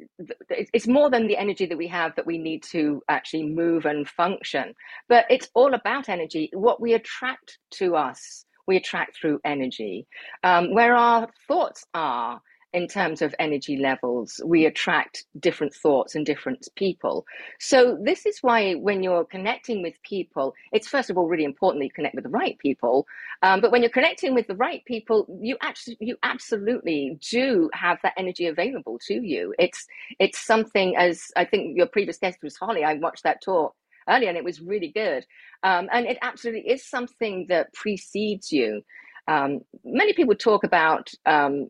it's 0.50 0.88
more 0.88 1.10
than 1.10 1.28
the 1.28 1.38
energy 1.38 1.66
that 1.66 1.78
we 1.78 1.88
have 1.88 2.16
that 2.16 2.26
we 2.26 2.38
need 2.38 2.64
to 2.64 3.02
actually 3.08 3.44
move 3.44 3.86
and 3.86 4.10
function 4.10 4.74
but 5.08 5.26
it's 5.30 5.50
all 5.54 5.74
about 5.74 6.10
energy. 6.10 6.50
What 6.54 6.82
we 6.82 6.94
attract 6.94 7.60
to 7.76 7.96
us 7.96 8.46
we 8.70 8.78
attract 8.78 9.18
through 9.20 9.40
energy. 9.44 10.08
Um, 10.44 10.74
where 10.74 10.96
our 10.96 11.28
thoughts 11.48 11.84
are 11.94 12.40
in 12.74 12.88
terms 12.88 13.22
of 13.22 13.34
energy 13.40 13.78
levels, 13.78 14.40
we 14.46 14.66
attract 14.66 15.26
different 15.40 15.74
thoughts 15.74 16.16
and 16.16 16.26
different 16.26 16.68
people. 16.76 17.26
So, 17.60 17.98
this 18.04 18.26
is 18.26 18.40
why 18.42 18.74
when 18.74 19.02
you're 19.02 19.26
connecting 19.26 19.82
with 19.82 19.96
people, 20.04 20.54
it's 20.72 20.88
first 20.88 21.10
of 21.10 21.18
all 21.18 21.28
really 21.28 21.44
important 21.46 21.82
that 21.82 21.86
you 21.86 21.92
connect 21.92 22.16
with 22.16 22.24
the 22.24 22.30
right 22.30 22.58
people. 22.60 23.08
Um, 23.42 23.62
but 23.62 23.72
when 23.72 23.82
you're 23.82 23.90
connecting 23.90 24.36
with 24.36 24.48
the 24.48 24.56
right 24.56 24.84
people, 24.86 25.26
you 25.42 25.58
actually, 25.62 25.98
you 26.00 26.18
absolutely 26.24 27.18
do 27.30 27.70
have 27.74 27.98
that 28.04 28.14
energy 28.18 28.48
available 28.48 29.00
to 29.08 29.16
you. 29.16 29.54
It's, 29.58 29.88
it's 30.20 30.40
something 30.40 30.96
as 30.98 31.32
I 31.36 31.46
think 31.46 31.78
your 31.78 31.88
previous 31.88 32.18
guest 32.18 32.40
was 32.44 32.58
Holly. 32.58 32.84
I 32.84 32.96
watched 32.96 33.24
that 33.24 33.42
talk 33.42 33.76
earlier 34.10 34.30
and 34.30 34.38
it 34.38 34.44
was 34.44 34.62
really 34.62 34.92
good. 34.92 35.26
Um, 35.64 35.88
and 35.92 36.06
it 36.06 36.18
absolutely 36.22 36.70
is 36.70 36.86
something 36.86 37.46
that 37.50 37.74
precedes 37.74 38.52
you. 38.52 38.82
Um, 39.28 39.62
many 39.84 40.14
people 40.14 40.36
talk 40.36 40.64
about 40.64 41.12
um, 41.26 41.70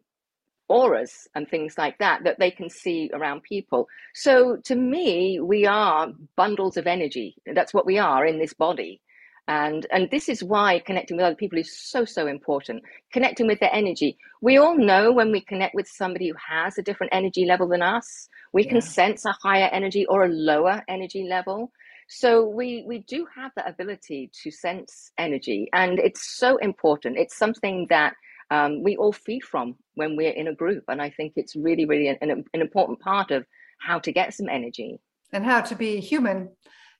auras 0.70 1.28
and 1.36 1.50
things 1.50 1.78
like 1.78 1.98
that 1.98 2.24
that 2.24 2.40
they 2.40 2.52
can 2.52 2.70
see 2.70 3.10
around 3.14 3.44
people. 3.44 3.88
So 4.14 4.58
to 4.66 4.76
me, 4.76 5.40
we 5.42 5.66
are 5.66 6.12
bundles 6.36 6.78
of 6.78 6.88
energy. 6.88 7.36
That's 7.54 7.74
what 7.74 7.86
we 7.86 7.98
are 7.98 8.26
in 8.26 8.40
this 8.40 8.54
body. 8.54 9.02
And, 9.48 9.88
and 9.92 10.12
this 10.12 10.30
is 10.30 10.44
why 10.44 10.78
connecting 10.86 11.18
with 11.18 11.26
other 11.26 11.36
people 11.36 11.58
is 11.58 11.76
so, 11.76 12.06
so 12.06 12.28
important. 12.28 12.84
Connecting 13.12 13.48
with 13.48 13.60
their 13.60 13.74
energy. 13.74 14.16
We 14.42 14.58
all 14.58 14.78
know 14.78 15.12
when 15.12 15.32
we 15.32 15.42
connect 15.42 15.74
with 15.74 15.88
somebody 15.88 16.30
who 16.30 16.36
has 16.48 16.78
a 16.78 16.84
different 16.84 17.14
energy 17.16 17.46
level 17.46 17.68
than 17.68 17.82
us, 17.82 18.30
we 18.54 18.64
yeah. 18.64 18.74
can 18.74 18.82
sense 18.82 19.26
a 19.26 19.36
higher 19.42 19.70
energy 19.72 20.06
or 20.06 20.24
a 20.24 20.30
lower 20.30 20.84
energy 20.88 21.26
level. 21.28 21.72
So 22.08 22.46
we, 22.46 22.84
we 22.88 23.00
do 23.00 23.26
have 23.36 23.52
that 23.56 23.68
ability 23.68 24.30
to 24.44 24.52
sense 24.52 25.12
energy. 25.18 25.68
And 25.74 25.98
it's 25.98 26.38
so 26.38 26.58
important. 26.58 27.18
It's 27.18 27.36
something 27.36 27.88
that 27.90 28.14
um, 28.51 28.84
we 28.84 28.98
all 28.98 29.13
feed 29.13 29.44
from 29.44 29.75
when 29.96 30.15
we're 30.15 30.32
in 30.32 30.48
a 30.48 30.56
group. 30.56 30.84
And 30.88 31.01
I 31.01 31.10
think 31.10 31.34
it's 31.36 31.56
really, 31.56 31.86
really 31.86 32.08
an, 32.08 32.18
an, 32.22 32.46
important 32.53 33.00
part 33.00 33.32
of 33.32 33.46
how 33.79 34.00
to 34.00 34.12
get 34.12 34.34
some 34.34 34.50
energy 34.50 35.00
and 35.32 35.46
how 35.46 35.62
to 35.62 35.75
be 35.75 36.00
human. 36.00 36.50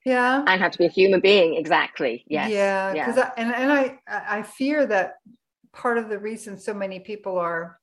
Yeah. 0.06 0.44
And 0.46 0.60
how 0.60 0.68
to 0.68 0.78
be 0.78 0.86
a 0.86 0.90
human 0.90 1.20
being. 1.20 1.56
Exactly. 1.56 2.24
Yes. 2.26 2.50
Yeah. 2.50 2.92
Because 2.92 3.16
yeah. 3.16 3.32
and, 3.36 3.54
and 3.54 3.72
I, 3.72 3.98
I 4.08 4.42
fear 4.42 4.86
that 4.86 5.14
part 5.72 5.98
of 5.98 6.08
the 6.08 6.18
reason 6.18 6.58
so 6.58 6.74
many 6.74 7.00
people 7.00 7.38
are 7.38 7.78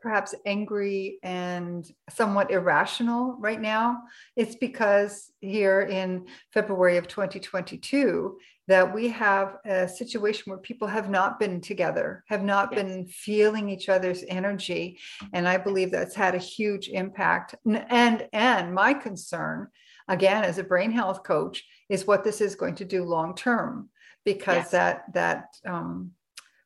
perhaps 0.00 0.34
angry 0.46 1.18
and 1.22 1.90
somewhat 2.08 2.50
irrational 2.50 3.36
right 3.38 3.60
now 3.60 3.98
it's 4.34 4.56
because 4.56 5.30
here 5.40 5.82
in 5.82 6.26
february 6.52 6.96
of 6.96 7.06
2022 7.06 8.36
that 8.70 8.94
we 8.94 9.08
have 9.08 9.56
a 9.64 9.88
situation 9.88 10.44
where 10.46 10.60
people 10.60 10.86
have 10.86 11.10
not 11.10 11.40
been 11.40 11.60
together 11.60 12.22
have 12.28 12.44
not 12.44 12.68
yes. 12.70 12.80
been 12.80 13.06
feeling 13.08 13.68
each 13.68 13.88
other's 13.88 14.22
energy. 14.28 14.96
And 15.32 15.48
i 15.48 15.56
believe 15.56 15.90
that's 15.90 16.14
had 16.14 16.36
a 16.36 16.38
huge 16.38 16.88
impact. 16.88 17.56
And 17.66 18.28
and 18.32 18.72
my 18.72 18.94
concern 18.94 19.68
again 20.06 20.44
as 20.44 20.58
a 20.58 20.62
brain 20.62 20.92
health 20.92 21.24
coach 21.24 21.64
is 21.88 22.06
what 22.06 22.22
this 22.22 22.40
is 22.40 22.54
going 22.54 22.76
to 22.76 22.84
do 22.84 23.02
long 23.04 23.34
term. 23.34 23.90
Because 24.24 24.64
yes. 24.64 24.70
that 24.70 25.02
that 25.14 25.44
um, 25.66 26.12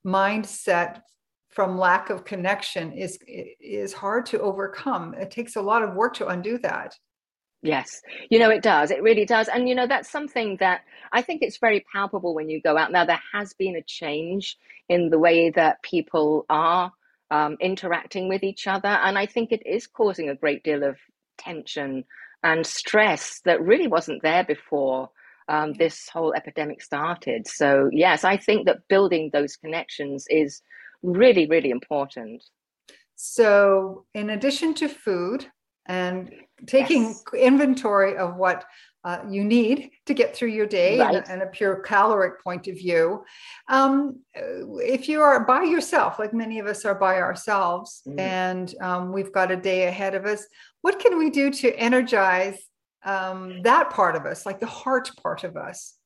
mindset 0.06 1.00
from 1.48 1.78
lack 1.78 2.10
of 2.10 2.26
connection 2.26 2.92
is 2.92 3.18
is 3.26 3.94
hard 3.94 4.26
to 4.26 4.40
overcome. 4.42 5.14
It 5.14 5.30
takes 5.30 5.56
a 5.56 5.62
lot 5.62 5.82
of 5.82 5.94
work 5.94 6.12
to 6.16 6.28
undo 6.28 6.58
that 6.58 6.94
yes. 7.64 8.02
You 8.30 8.38
know 8.38 8.50
it 8.50 8.62
does. 8.62 8.90
It 8.90 9.02
really 9.02 9.24
does. 9.24 9.48
And 9.48 9.68
you 9.68 9.74
know 9.74 9.86
that's 9.86 10.10
something 10.10 10.56
that 10.60 10.82
i 11.12 11.22
think 11.22 11.42
it's 11.42 11.58
very 11.58 11.84
palpable 11.92 12.34
when 12.34 12.48
you 12.48 12.60
go 12.60 12.76
out 12.76 12.90
now 12.92 13.04
there 13.04 13.20
has 13.32 13.52
been 13.54 13.76
a 13.76 13.82
change 13.82 14.56
in 14.88 15.10
the 15.10 15.18
way 15.18 15.50
that 15.50 15.82
people 15.82 16.46
are 16.48 16.92
um, 17.30 17.56
interacting 17.60 18.28
with 18.28 18.42
each 18.42 18.66
other. 18.66 18.88
And 18.88 19.18
i 19.18 19.26
think 19.26 19.50
it 19.52 19.66
is 19.66 19.86
causing 19.86 20.28
a 20.28 20.36
great 20.36 20.62
deal 20.62 20.84
of 20.84 20.96
tension 21.38 22.04
and 22.42 22.66
stress 22.66 23.40
that 23.44 23.60
really 23.62 23.88
wasn't 23.88 24.22
there 24.22 24.44
before 24.44 25.10
um, 25.48 25.72
this 25.74 26.08
whole 26.08 26.32
epidemic 26.34 26.82
started. 26.82 27.46
So 27.46 27.88
yes 27.92 28.24
i 28.24 28.36
think 28.36 28.66
that 28.66 28.88
building 28.88 29.30
those 29.32 29.56
connections 29.56 30.26
is 30.30 30.62
really, 31.04 31.46
really 31.46 31.70
important. 31.70 32.42
So, 33.14 34.06
in 34.14 34.30
addition 34.30 34.74
to 34.74 34.88
food 34.88 35.46
and 35.86 36.32
taking 36.66 37.02
yes. 37.04 37.24
inventory 37.36 38.16
of 38.16 38.36
what 38.36 38.64
uh, 39.04 39.18
you 39.28 39.44
need 39.44 39.90
to 40.06 40.14
get 40.14 40.34
through 40.34 40.48
your 40.48 40.66
day 40.66 40.98
right. 40.98 41.16
and, 41.16 41.28
and, 41.28 41.42
a 41.42 41.46
pure 41.46 41.76
caloric 41.76 42.42
point 42.42 42.66
of 42.68 42.74
view. 42.74 43.22
Um, 43.68 44.20
if 44.34 45.10
you 45.10 45.20
are 45.20 45.44
by 45.44 45.64
yourself, 45.64 46.18
like 46.18 46.32
many 46.32 46.58
of 46.58 46.66
us 46.66 46.86
are 46.86 46.94
by 46.94 47.16
ourselves, 47.16 48.02
mm. 48.08 48.18
and 48.18 48.74
um, 48.80 49.12
we've 49.12 49.32
got 49.32 49.50
a 49.50 49.56
day 49.56 49.88
ahead 49.88 50.14
of 50.14 50.24
us, 50.24 50.46
what 50.80 50.98
can 50.98 51.18
we 51.18 51.28
do 51.28 51.50
to 51.50 51.76
energize 51.76 52.58
um, 53.04 53.60
that 53.62 53.90
part 53.90 54.16
of 54.16 54.24
us, 54.24 54.46
like 54.46 54.58
the 54.58 54.66
heart 54.66 55.10
part 55.22 55.44
of 55.44 55.56
us? 55.56 55.96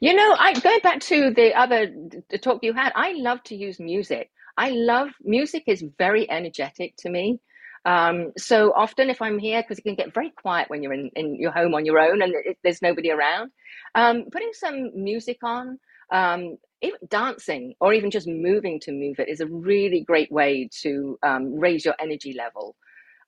You 0.00 0.14
know, 0.14 0.34
I 0.38 0.58
going 0.58 0.80
back 0.82 1.00
to 1.00 1.30
the 1.30 1.54
other 1.54 1.92
the 2.30 2.38
talk 2.38 2.60
you 2.62 2.72
had. 2.72 2.92
I 2.96 3.12
love 3.12 3.42
to 3.44 3.54
use 3.54 3.78
music. 3.78 4.30
I 4.56 4.70
love 4.70 5.10
music 5.22 5.64
is 5.66 5.84
very 5.98 6.28
energetic 6.28 6.96
to 6.98 7.10
me. 7.10 7.38
Um, 7.84 8.32
so 8.36 8.72
often, 8.74 9.10
if 9.10 9.22
I'm 9.22 9.38
here, 9.38 9.62
because 9.62 9.78
it 9.78 9.82
can 9.82 9.94
get 9.94 10.14
very 10.14 10.30
quiet 10.30 10.68
when 10.68 10.82
you're 10.82 10.92
in, 10.92 11.10
in 11.14 11.36
your 11.36 11.52
home 11.52 11.74
on 11.74 11.84
your 11.84 11.98
own 11.98 12.22
and 12.22 12.34
it, 12.34 12.58
there's 12.62 12.82
nobody 12.82 13.10
around, 13.10 13.50
um, 13.94 14.24
putting 14.30 14.50
some 14.52 14.90
music 14.94 15.38
on, 15.42 15.78
um, 16.12 16.56
even 16.82 16.98
dancing, 17.08 17.74
or 17.80 17.92
even 17.92 18.10
just 18.10 18.28
moving 18.28 18.78
to 18.80 18.92
move 18.92 19.18
it 19.18 19.28
is 19.28 19.40
a 19.40 19.46
really 19.46 20.04
great 20.04 20.30
way 20.30 20.68
to 20.82 21.18
um, 21.22 21.54
raise 21.58 21.84
your 21.84 21.94
energy 22.00 22.34
level. 22.36 22.76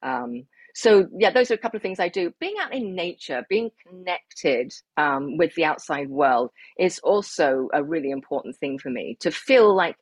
Um, 0.02 0.44
so 0.74 1.06
yeah 1.18 1.30
those 1.30 1.50
are 1.50 1.54
a 1.54 1.58
couple 1.58 1.76
of 1.76 1.82
things 1.82 2.00
i 2.00 2.08
do. 2.08 2.32
Being 2.40 2.54
out 2.60 2.72
in 2.72 2.94
nature 2.94 3.44
being 3.48 3.70
connected 3.86 4.72
um, 4.96 5.36
with 5.36 5.54
the 5.54 5.64
outside 5.64 6.08
world 6.08 6.50
is 6.78 6.98
also 7.00 7.68
a 7.72 7.82
really 7.82 8.10
important 8.10 8.56
thing 8.56 8.78
for 8.78 8.90
me. 8.90 9.16
To 9.20 9.30
feel 9.30 9.74
like 9.74 9.96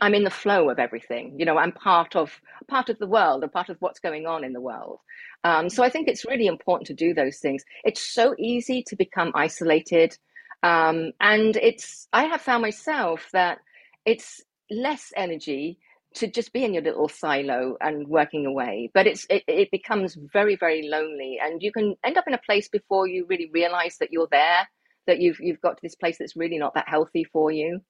i'm 0.00 0.14
in 0.14 0.24
the 0.24 0.30
flow 0.30 0.68
of 0.70 0.78
everything 0.78 1.34
you 1.38 1.44
know 1.44 1.56
i'm 1.58 1.72
part 1.72 2.16
of 2.16 2.40
part 2.68 2.88
of 2.88 2.98
the 2.98 3.06
world 3.06 3.42
and 3.42 3.52
part 3.52 3.68
of 3.68 3.76
what's 3.80 4.00
going 4.00 4.26
on 4.26 4.44
in 4.44 4.52
the 4.52 4.60
world. 4.60 4.98
Um, 5.44 5.70
so 5.70 5.82
i 5.82 5.88
think 5.90 6.08
it's 6.08 6.26
really 6.26 6.46
important 6.46 6.86
to 6.88 6.94
do 6.94 7.14
those 7.14 7.38
things. 7.38 7.64
It's 7.84 8.00
so 8.00 8.34
easy 8.38 8.82
to 8.88 8.96
become 8.96 9.32
isolated 9.34 10.16
um, 10.62 11.12
and 11.20 11.56
it's 11.56 12.08
i 12.12 12.24
have 12.24 12.40
found 12.40 12.62
myself 12.62 13.28
that 13.32 13.58
it's 14.04 14.42
less 14.70 15.12
energy 15.16 15.78
to 16.14 16.26
just 16.26 16.52
be 16.52 16.64
in 16.64 16.74
your 16.74 16.82
little 16.82 17.08
silo 17.08 17.76
and 17.80 18.06
working 18.08 18.46
away 18.46 18.90
but 18.94 19.06
it's 19.06 19.26
it, 19.30 19.44
it 19.48 19.70
becomes 19.70 20.16
very 20.32 20.56
very 20.56 20.88
lonely 20.88 21.38
and 21.42 21.62
you 21.62 21.72
can 21.72 21.96
end 22.04 22.18
up 22.18 22.26
in 22.26 22.34
a 22.34 22.38
place 22.38 22.68
before 22.68 23.06
you 23.06 23.26
really 23.28 23.50
realize 23.52 23.96
that 23.98 24.12
you're 24.12 24.28
there 24.30 24.68
that 25.06 25.20
you've 25.20 25.40
you've 25.40 25.60
got 25.60 25.76
to 25.76 25.82
this 25.82 25.94
place 25.94 26.18
that's 26.18 26.36
really 26.36 26.58
not 26.58 26.74
that 26.74 26.88
healthy 26.88 27.24
for 27.24 27.50
you 27.50 27.80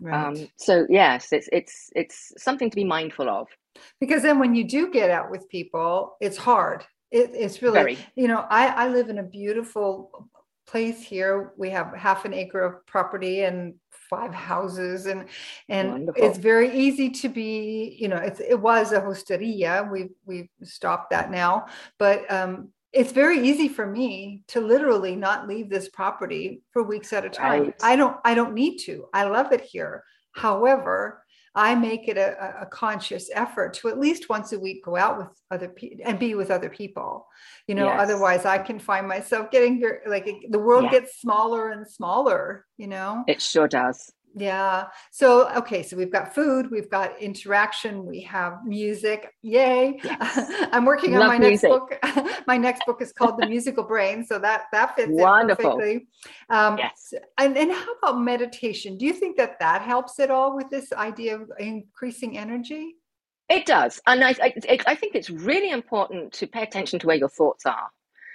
right. 0.00 0.26
um, 0.26 0.48
so 0.56 0.86
yes 0.88 1.28
it's 1.32 1.48
it's 1.52 1.90
it's 1.94 2.32
something 2.38 2.70
to 2.70 2.76
be 2.76 2.84
mindful 2.84 3.28
of 3.28 3.48
because 4.00 4.22
then 4.22 4.38
when 4.38 4.54
you 4.54 4.64
do 4.64 4.90
get 4.90 5.10
out 5.10 5.30
with 5.30 5.48
people 5.48 6.16
it's 6.20 6.36
hard 6.36 6.84
it, 7.10 7.30
it's 7.34 7.62
really 7.62 7.74
very. 7.78 7.98
you 8.16 8.28
know 8.28 8.44
I, 8.50 8.66
I 8.84 8.88
live 8.88 9.08
in 9.08 9.18
a 9.18 9.22
beautiful 9.22 10.28
place 10.66 11.02
here 11.02 11.52
we 11.56 11.70
have 11.70 11.94
half 11.94 12.24
an 12.24 12.34
acre 12.34 12.60
of 12.60 12.86
property 12.86 13.42
and 13.42 13.74
five 14.10 14.34
houses 14.34 15.06
and 15.06 15.26
and 15.68 15.90
Wonderful. 15.90 16.24
it's 16.24 16.38
very 16.38 16.76
easy 16.76 17.10
to 17.10 17.28
be 17.28 17.96
you 17.98 18.08
know 18.08 18.16
it's 18.16 18.40
it 18.40 18.58
was 18.58 18.92
a 18.92 19.00
hosteria 19.00 19.90
we've 19.90 20.14
we've 20.26 20.48
stopped 20.62 21.10
that 21.10 21.30
now 21.30 21.66
but 21.98 22.30
um 22.30 22.68
it's 22.94 23.12
very 23.12 23.46
easy 23.46 23.68
for 23.68 23.86
me 23.86 24.42
to 24.46 24.60
literally 24.60 25.16
not 25.16 25.48
leave 25.48 25.68
this 25.68 25.88
property 25.88 26.62
for 26.72 26.82
weeks 26.82 27.12
at 27.12 27.24
a 27.24 27.30
time 27.30 27.64
right. 27.64 27.74
i 27.82 27.96
don't 27.96 28.16
i 28.24 28.34
don't 28.34 28.54
need 28.54 28.78
to 28.78 29.06
i 29.12 29.24
love 29.24 29.52
it 29.52 29.60
here 29.60 30.04
however 30.32 31.24
I 31.56 31.74
make 31.76 32.08
it 32.08 32.16
a, 32.16 32.62
a 32.62 32.66
conscious 32.66 33.30
effort 33.32 33.74
to 33.74 33.88
at 33.88 34.00
least 34.00 34.28
once 34.28 34.52
a 34.52 34.58
week 34.58 34.84
go 34.84 34.96
out 34.96 35.18
with 35.18 35.28
other 35.52 35.68
people 35.68 36.04
and 36.04 36.18
be 36.18 36.34
with 36.34 36.50
other 36.50 36.68
people. 36.68 37.28
You 37.68 37.76
know, 37.76 37.86
yes. 37.86 38.00
otherwise 38.00 38.44
I 38.44 38.58
can 38.58 38.80
find 38.80 39.06
myself 39.06 39.52
getting 39.52 39.80
very, 39.80 40.00
like 40.06 40.28
the 40.50 40.58
world 40.58 40.90
gets 40.90 41.20
smaller 41.20 41.70
and 41.70 41.88
smaller, 41.88 42.66
you 42.76 42.88
know? 42.88 43.22
It 43.28 43.40
sure 43.40 43.68
does. 43.68 44.12
Yeah. 44.36 44.86
So, 45.12 45.48
okay. 45.56 45.82
So 45.82 45.96
we've 45.96 46.10
got 46.10 46.34
food, 46.34 46.70
we've 46.70 46.90
got 46.90 47.20
interaction, 47.20 48.04
we 48.04 48.20
have 48.22 48.58
music. 48.64 49.32
Yay. 49.42 50.00
Yes. 50.02 50.68
I'm 50.72 50.84
working 50.84 51.12
Love 51.12 51.22
on 51.22 51.28
my 51.28 51.38
music. 51.38 51.70
next 51.70 52.16
book. 52.24 52.40
my 52.46 52.56
next 52.56 52.84
book 52.84 53.00
is 53.00 53.12
called 53.12 53.40
The 53.40 53.46
Musical 53.46 53.84
Brain. 53.84 54.24
So 54.24 54.38
that, 54.40 54.64
that 54.72 54.96
fits 54.96 55.10
Wonderful. 55.12 55.72
in 55.72 55.78
perfectly. 55.78 56.08
Um, 56.50 56.78
yes. 56.78 57.14
And, 57.38 57.56
and 57.56 57.70
how 57.72 57.92
about 58.02 58.20
meditation? 58.20 58.98
Do 58.98 59.06
you 59.06 59.12
think 59.12 59.36
that 59.36 59.60
that 59.60 59.82
helps 59.82 60.18
at 60.18 60.30
all 60.30 60.56
with 60.56 60.68
this 60.68 60.92
idea 60.92 61.36
of 61.36 61.50
increasing 61.58 62.36
energy? 62.36 62.96
It 63.48 63.66
does. 63.66 64.00
And 64.06 64.24
I, 64.24 64.34
I, 64.42 64.78
I 64.86 64.94
think 64.94 65.14
it's 65.14 65.30
really 65.30 65.70
important 65.70 66.32
to 66.34 66.46
pay 66.46 66.62
attention 66.62 66.98
to 67.00 67.06
where 67.06 67.16
your 67.16 67.28
thoughts 67.28 67.66
are. 67.66 67.90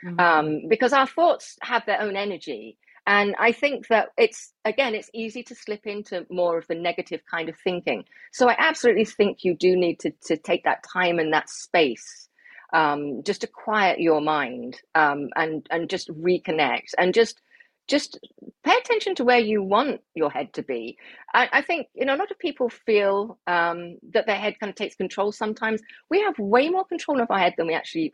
Mm-hmm. 0.05 0.19
Um, 0.19 0.61
because 0.69 0.93
our 0.93 1.07
thoughts 1.07 1.57
have 1.61 1.85
their 1.85 2.01
own 2.01 2.15
energy 2.15 2.77
and 3.09 3.35
I 3.39 3.53
think 3.53 3.87
that 3.87 4.09
it's, 4.19 4.53
again, 4.65 4.93
it's 4.93 5.09
easy 5.15 5.41
to 5.45 5.55
slip 5.55 5.87
into 5.87 6.27
more 6.29 6.59
of 6.59 6.67
the 6.67 6.75
negative 6.75 7.21
kind 7.29 7.49
of 7.49 7.57
thinking. 7.57 8.03
So 8.31 8.47
I 8.47 8.55
absolutely 8.59 9.05
think 9.05 9.43
you 9.43 9.55
do 9.55 9.75
need 9.75 9.99
to, 10.01 10.11
to 10.25 10.37
take 10.37 10.63
that 10.65 10.83
time 10.83 11.17
and 11.17 11.33
that 11.33 11.49
space 11.49 12.29
um, 12.71 13.23
just 13.23 13.41
to 13.41 13.47
quiet 13.47 13.99
your 13.99 14.21
mind 14.21 14.79
um, 14.93 15.29
and, 15.35 15.65
and 15.71 15.89
just 15.89 16.09
reconnect 16.09 16.91
and 16.99 17.11
just 17.11 17.41
just 17.87 18.19
pay 18.63 18.75
attention 18.77 19.15
to 19.15 19.23
where 19.23 19.39
you 19.39 19.63
want 19.63 19.99
your 20.13 20.29
head 20.29 20.53
to 20.53 20.61
be. 20.61 20.95
I, 21.33 21.49
I 21.51 21.61
think 21.63 21.87
you 21.95 22.05
know 22.05 22.13
a 22.13 22.17
lot 22.17 22.29
of 22.29 22.37
people 22.37 22.69
feel 22.69 23.39
um, 23.47 23.97
that 24.13 24.27
their 24.27 24.35
head 24.35 24.59
kind 24.59 24.69
of 24.69 24.75
takes 24.75 24.95
control. 24.95 25.31
Sometimes 25.31 25.81
we 26.07 26.21
have 26.21 26.37
way 26.37 26.69
more 26.69 26.85
control 26.85 27.19
of 27.19 27.31
our 27.31 27.39
head 27.39 27.55
than 27.57 27.65
we 27.65 27.73
actually 27.73 28.13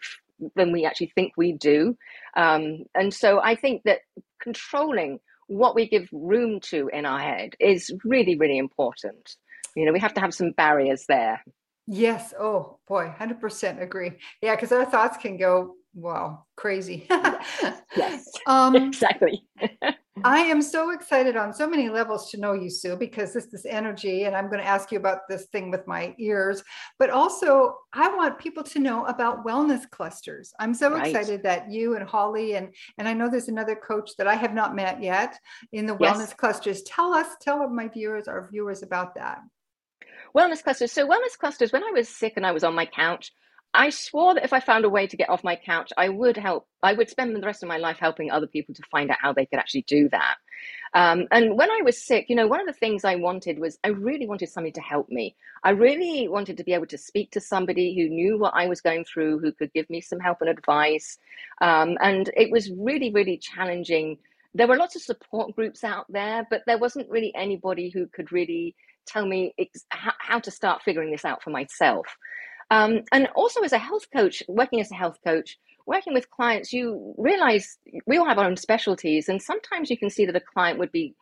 than 0.56 0.72
we 0.72 0.86
actually 0.86 1.12
think 1.16 1.34
we 1.38 1.54
do. 1.54 1.98
Um, 2.36 2.84
and 2.94 3.14
so 3.14 3.40
I 3.42 3.56
think 3.56 3.84
that 3.84 4.00
controlling 4.42 5.20
what 5.48 5.76
we 5.76 5.88
give 5.88 6.08
room 6.12 6.60
to 6.60 6.90
in 6.90 7.06
our 7.06 7.20
head 7.20 7.56
is 7.60 7.92
really, 8.04 8.36
really 8.38 8.58
important. 8.58 9.36
You 9.76 9.86
know, 9.86 9.92
we 9.92 10.00
have 10.00 10.14
to 10.16 10.22
have 10.22 10.34
some 10.34 10.52
barriers 10.52 11.06
there. 11.08 11.44
Yes. 11.88 12.34
Oh 12.40 12.80
boy, 12.88 13.14
100% 13.18 13.82
agree. 13.82 14.12
Yeah, 14.42 14.56
because 14.56 14.72
our 14.72 14.86
thoughts 14.86 15.18
can 15.18 15.38
go, 15.38 15.76
wow, 15.94 16.46
crazy. 16.56 17.08
yes. 17.96 18.26
Um, 18.48 18.76
exactly. 18.76 19.46
Mm-hmm. 20.18 20.28
I 20.28 20.38
am 20.40 20.62
so 20.62 20.92
excited 20.92 21.36
on 21.36 21.54
so 21.54 21.68
many 21.68 21.90
levels 21.90 22.32
to 22.32 22.40
know 22.40 22.54
you, 22.54 22.70
Sue, 22.70 22.96
because 22.96 23.34
this 23.34 23.54
is 23.54 23.66
energy, 23.66 24.24
and 24.24 24.34
I'm 24.34 24.48
going 24.48 24.62
to 24.62 24.68
ask 24.68 24.90
you 24.90 24.98
about 24.98 25.28
this 25.28 25.46
thing 25.48 25.70
with 25.70 25.86
my 25.88 26.16
ears. 26.18 26.64
But 26.98 27.10
also, 27.10 27.76
I 27.92 28.08
want 28.16 28.40
people 28.40 28.64
to 28.64 28.80
know 28.80 29.06
about 29.08 29.46
wellness 29.46 29.90
clusters. 29.90 30.54
I'm 30.58 30.74
so 30.74 30.92
right. 30.92 31.08
excited 31.08 31.44
that 31.44 31.70
you 31.70 31.98
and 31.98 32.08
Holly 32.08 32.56
and 32.56 32.74
and 32.98 33.10
I 33.10 33.14
know 33.14 33.30
there's 33.30 33.50
another 33.50 33.76
coach 33.76 34.12
that 34.18 34.28
I 34.28 34.36
have 34.36 34.54
not 34.54 34.74
met 34.74 35.04
yet 35.04 35.38
in 35.74 35.86
the 35.86 35.98
yes. 36.00 36.18
wellness 36.18 36.38
clusters. 36.38 36.82
Tell 36.84 37.14
us, 37.14 37.28
tell 37.42 37.68
my 37.70 37.90
viewers, 37.90 38.30
our 38.30 38.48
viewers 38.50 38.84
about 38.84 39.16
that. 39.16 39.40
Wellness 40.34 40.64
clusters. 40.64 40.94
So 40.94 41.06
wellness 41.06 41.38
clusters. 41.38 41.74
When 41.74 41.84
I 41.84 41.92
was 41.92 42.08
sick 42.08 42.34
and 42.38 42.46
I 42.46 42.54
was 42.54 42.64
on 42.64 42.74
my 42.74 42.86
couch, 42.86 43.34
I 43.76 43.90
swore 43.90 44.34
that 44.36 44.44
if 44.44 44.54
I 44.54 44.60
found 44.60 44.86
a 44.86 44.90
way 44.90 45.08
to 45.08 45.18
get 45.18 45.30
off 45.30 45.44
my 45.44 45.56
couch, 45.56 45.92
I 45.98 46.10
would 46.10 46.38
help. 46.38 46.68
I 46.82 46.94
would 46.94 47.10
spend 47.10 47.36
the 47.36 47.46
rest 47.46 47.64
of 47.64 47.70
my 47.70 47.78
life 47.78 47.98
helping 48.00 48.32
other 48.32 48.48
people 48.48 48.76
to 48.76 48.82
find 48.92 49.10
out 49.12 49.18
how 49.22 49.34
they 49.34 49.46
could 49.46 49.60
actually 49.60 49.84
do 49.84 50.10
that. 50.10 50.36
Um, 50.94 51.28
and 51.32 51.58
when 51.58 51.70
I 51.70 51.82
was 51.84 52.02
sick, 52.02 52.26
you 52.30 52.36
know, 52.36 52.48
one 52.48 52.62
of 52.62 52.68
the 52.68 52.74
things 52.74 53.04
I 53.04 53.16
wanted 53.16 53.60
was 53.60 53.78
I 53.84 53.90
really 53.90 54.28
wanted 54.28 54.50
somebody 54.50 54.72
to 54.74 54.82
help 54.82 55.10
me. 55.10 55.36
I 55.64 55.72
really 55.72 56.28
wanted 56.28 56.58
to 56.58 56.64
be 56.64 56.74
able 56.74 56.86
to 56.88 56.98
speak 56.98 57.32
to 57.32 57.42
somebody 57.42 57.96
who 57.96 58.10
knew 58.10 58.38
what 58.38 58.54
I 58.56 58.68
was 58.68 58.82
going 58.82 59.04
through, 59.04 59.40
who 59.40 59.52
could 59.52 59.74
give 59.74 59.90
me 59.90 60.00
some 60.00 60.20
help 60.20 60.40
and 60.42 60.50
advice. 60.50 61.18
Um, 61.62 61.98
and 62.02 62.30
it 62.36 62.52
was 62.52 62.72
really, 62.72 63.12
really 63.12 63.38
challenging. 63.38 64.18
There 64.54 64.68
were 64.68 64.78
lots 64.78 64.96
of 64.96 65.02
support 65.02 65.54
groups 65.56 65.84
out 65.84 66.06
there, 66.10 66.48
but 66.50 66.62
there 66.66 66.78
wasn't 66.78 67.10
really 67.10 67.34
anybody 67.36 67.90
who 67.90 68.08
could 68.08 68.32
really 68.32 68.76
tell 69.06 69.26
me 69.26 69.54
ex- 69.60 69.86
how, 69.90 70.14
how 70.20 70.40
to 70.40 70.52
start 70.52 70.82
figuring 70.84 71.12
this 71.12 71.26
out 71.26 71.44
for 71.44 71.50
myself. 71.50 72.06
Um, 72.72 73.02
and 73.12 73.28
also, 73.36 73.62
as 73.62 73.74
a 73.74 73.78
health 73.78 74.08
coach, 74.16 74.44
working 74.48 74.80
as 74.82 74.92
a 74.92 74.96
health 74.96 75.20
coach, 75.24 75.58
working 75.86 76.14
with 76.14 76.30
clients, 76.32 76.74
you 76.74 77.14
realize 77.18 77.78
we 78.08 78.18
all 78.18 78.26
have 78.28 78.40
our 78.40 78.46
own 78.46 78.58
specialties, 78.58 79.30
and 79.30 79.42
sometimes 79.42 79.90
you 79.90 79.98
can 79.98 80.10
see 80.10 80.26
that 80.26 80.36
a 80.36 80.42
client 80.42 80.80
would 80.80 80.92
be 80.92 81.16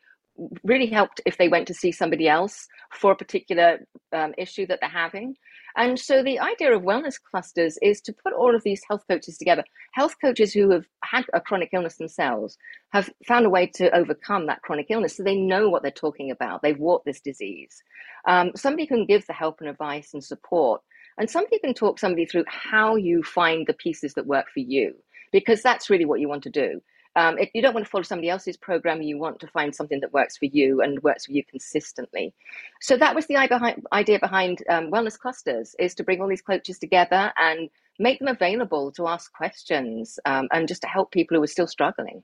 really 0.63 0.87
helped 0.87 1.21
if 1.25 1.37
they 1.37 1.47
went 1.47 1.67
to 1.67 1.73
see 1.73 1.91
somebody 1.91 2.27
else 2.27 2.67
for 2.91 3.11
a 3.11 3.15
particular 3.15 3.79
um, 4.13 4.33
issue 4.37 4.65
that 4.65 4.79
they're 4.81 4.89
having. 4.89 5.35
And 5.75 5.99
so 5.99 6.23
the 6.23 6.39
idea 6.39 6.75
of 6.75 6.83
wellness 6.83 7.15
clusters 7.31 7.77
is 7.81 7.99
to 8.01 8.13
put 8.13 8.33
all 8.33 8.55
of 8.55 8.63
these 8.63 8.81
health 8.87 9.03
coaches 9.09 9.37
together. 9.37 9.63
Health 9.93 10.15
coaches 10.23 10.53
who 10.53 10.69
have 10.71 10.85
had 11.03 11.25
a 11.33 11.41
chronic 11.41 11.69
illness 11.73 11.97
themselves 11.97 12.57
have 12.91 13.09
found 13.27 13.45
a 13.45 13.49
way 13.49 13.67
to 13.75 13.95
overcome 13.95 14.45
that 14.47 14.61
chronic 14.61 14.87
illness. 14.89 15.17
So 15.17 15.23
they 15.23 15.35
know 15.35 15.69
what 15.69 15.81
they're 15.81 15.91
talking 15.91 16.29
about. 16.31 16.61
They've 16.61 16.77
walked 16.79 17.05
this 17.05 17.21
disease. 17.21 17.81
Um, 18.27 18.51
somebody 18.55 18.85
can 18.85 19.05
give 19.05 19.25
the 19.25 19.33
help 19.33 19.61
and 19.61 19.69
advice 19.69 20.13
and 20.13 20.23
support 20.23 20.81
and 21.17 21.29
somebody 21.29 21.59
can 21.59 21.73
talk 21.73 21.99
somebody 21.99 22.25
through 22.25 22.45
how 22.47 22.95
you 22.95 23.23
find 23.23 23.67
the 23.67 23.73
pieces 23.73 24.13
that 24.15 24.27
work 24.27 24.47
for 24.53 24.59
you, 24.59 24.95
because 25.31 25.61
that's 25.61 25.89
really 25.89 26.05
what 26.05 26.19
you 26.19 26.29
want 26.29 26.43
to 26.43 26.49
do. 26.49 26.81
Um, 27.15 27.37
if 27.37 27.51
you 27.53 27.61
don't 27.61 27.75
want 27.75 27.85
to 27.85 27.89
follow 27.89 28.03
somebody 28.03 28.29
else's 28.29 28.57
program, 28.57 29.03
you 29.03 29.19
want 29.19 29.39
to 29.41 29.47
find 29.47 29.75
something 29.75 29.99
that 29.99 30.13
works 30.13 30.35
for 30.37 30.45
you 30.45 30.81
and 30.81 31.01
works 31.03 31.27
for 31.27 31.31
you 31.31 31.43
consistently. 31.45 32.33
So 32.81 32.97
that 32.97 33.13
was 33.13 33.27
the 33.27 33.37
idea 33.37 34.19
behind 34.19 34.63
um, 34.67 34.89
wellness 34.89 35.17
clusters: 35.17 35.75
is 35.77 35.93
to 35.95 36.03
bring 36.03 36.21
all 36.21 36.27
these 36.27 36.41
coaches 36.41 36.79
together 36.79 37.31
and 37.37 37.69
make 37.99 38.17
them 38.17 38.27
available 38.27 38.91
to 38.93 39.07
ask 39.07 39.31
questions 39.31 40.19
um, 40.25 40.47
and 40.51 40.67
just 40.67 40.81
to 40.81 40.87
help 40.87 41.11
people 41.11 41.37
who 41.37 41.43
are 41.43 41.47
still 41.47 41.67
struggling. 41.67 42.23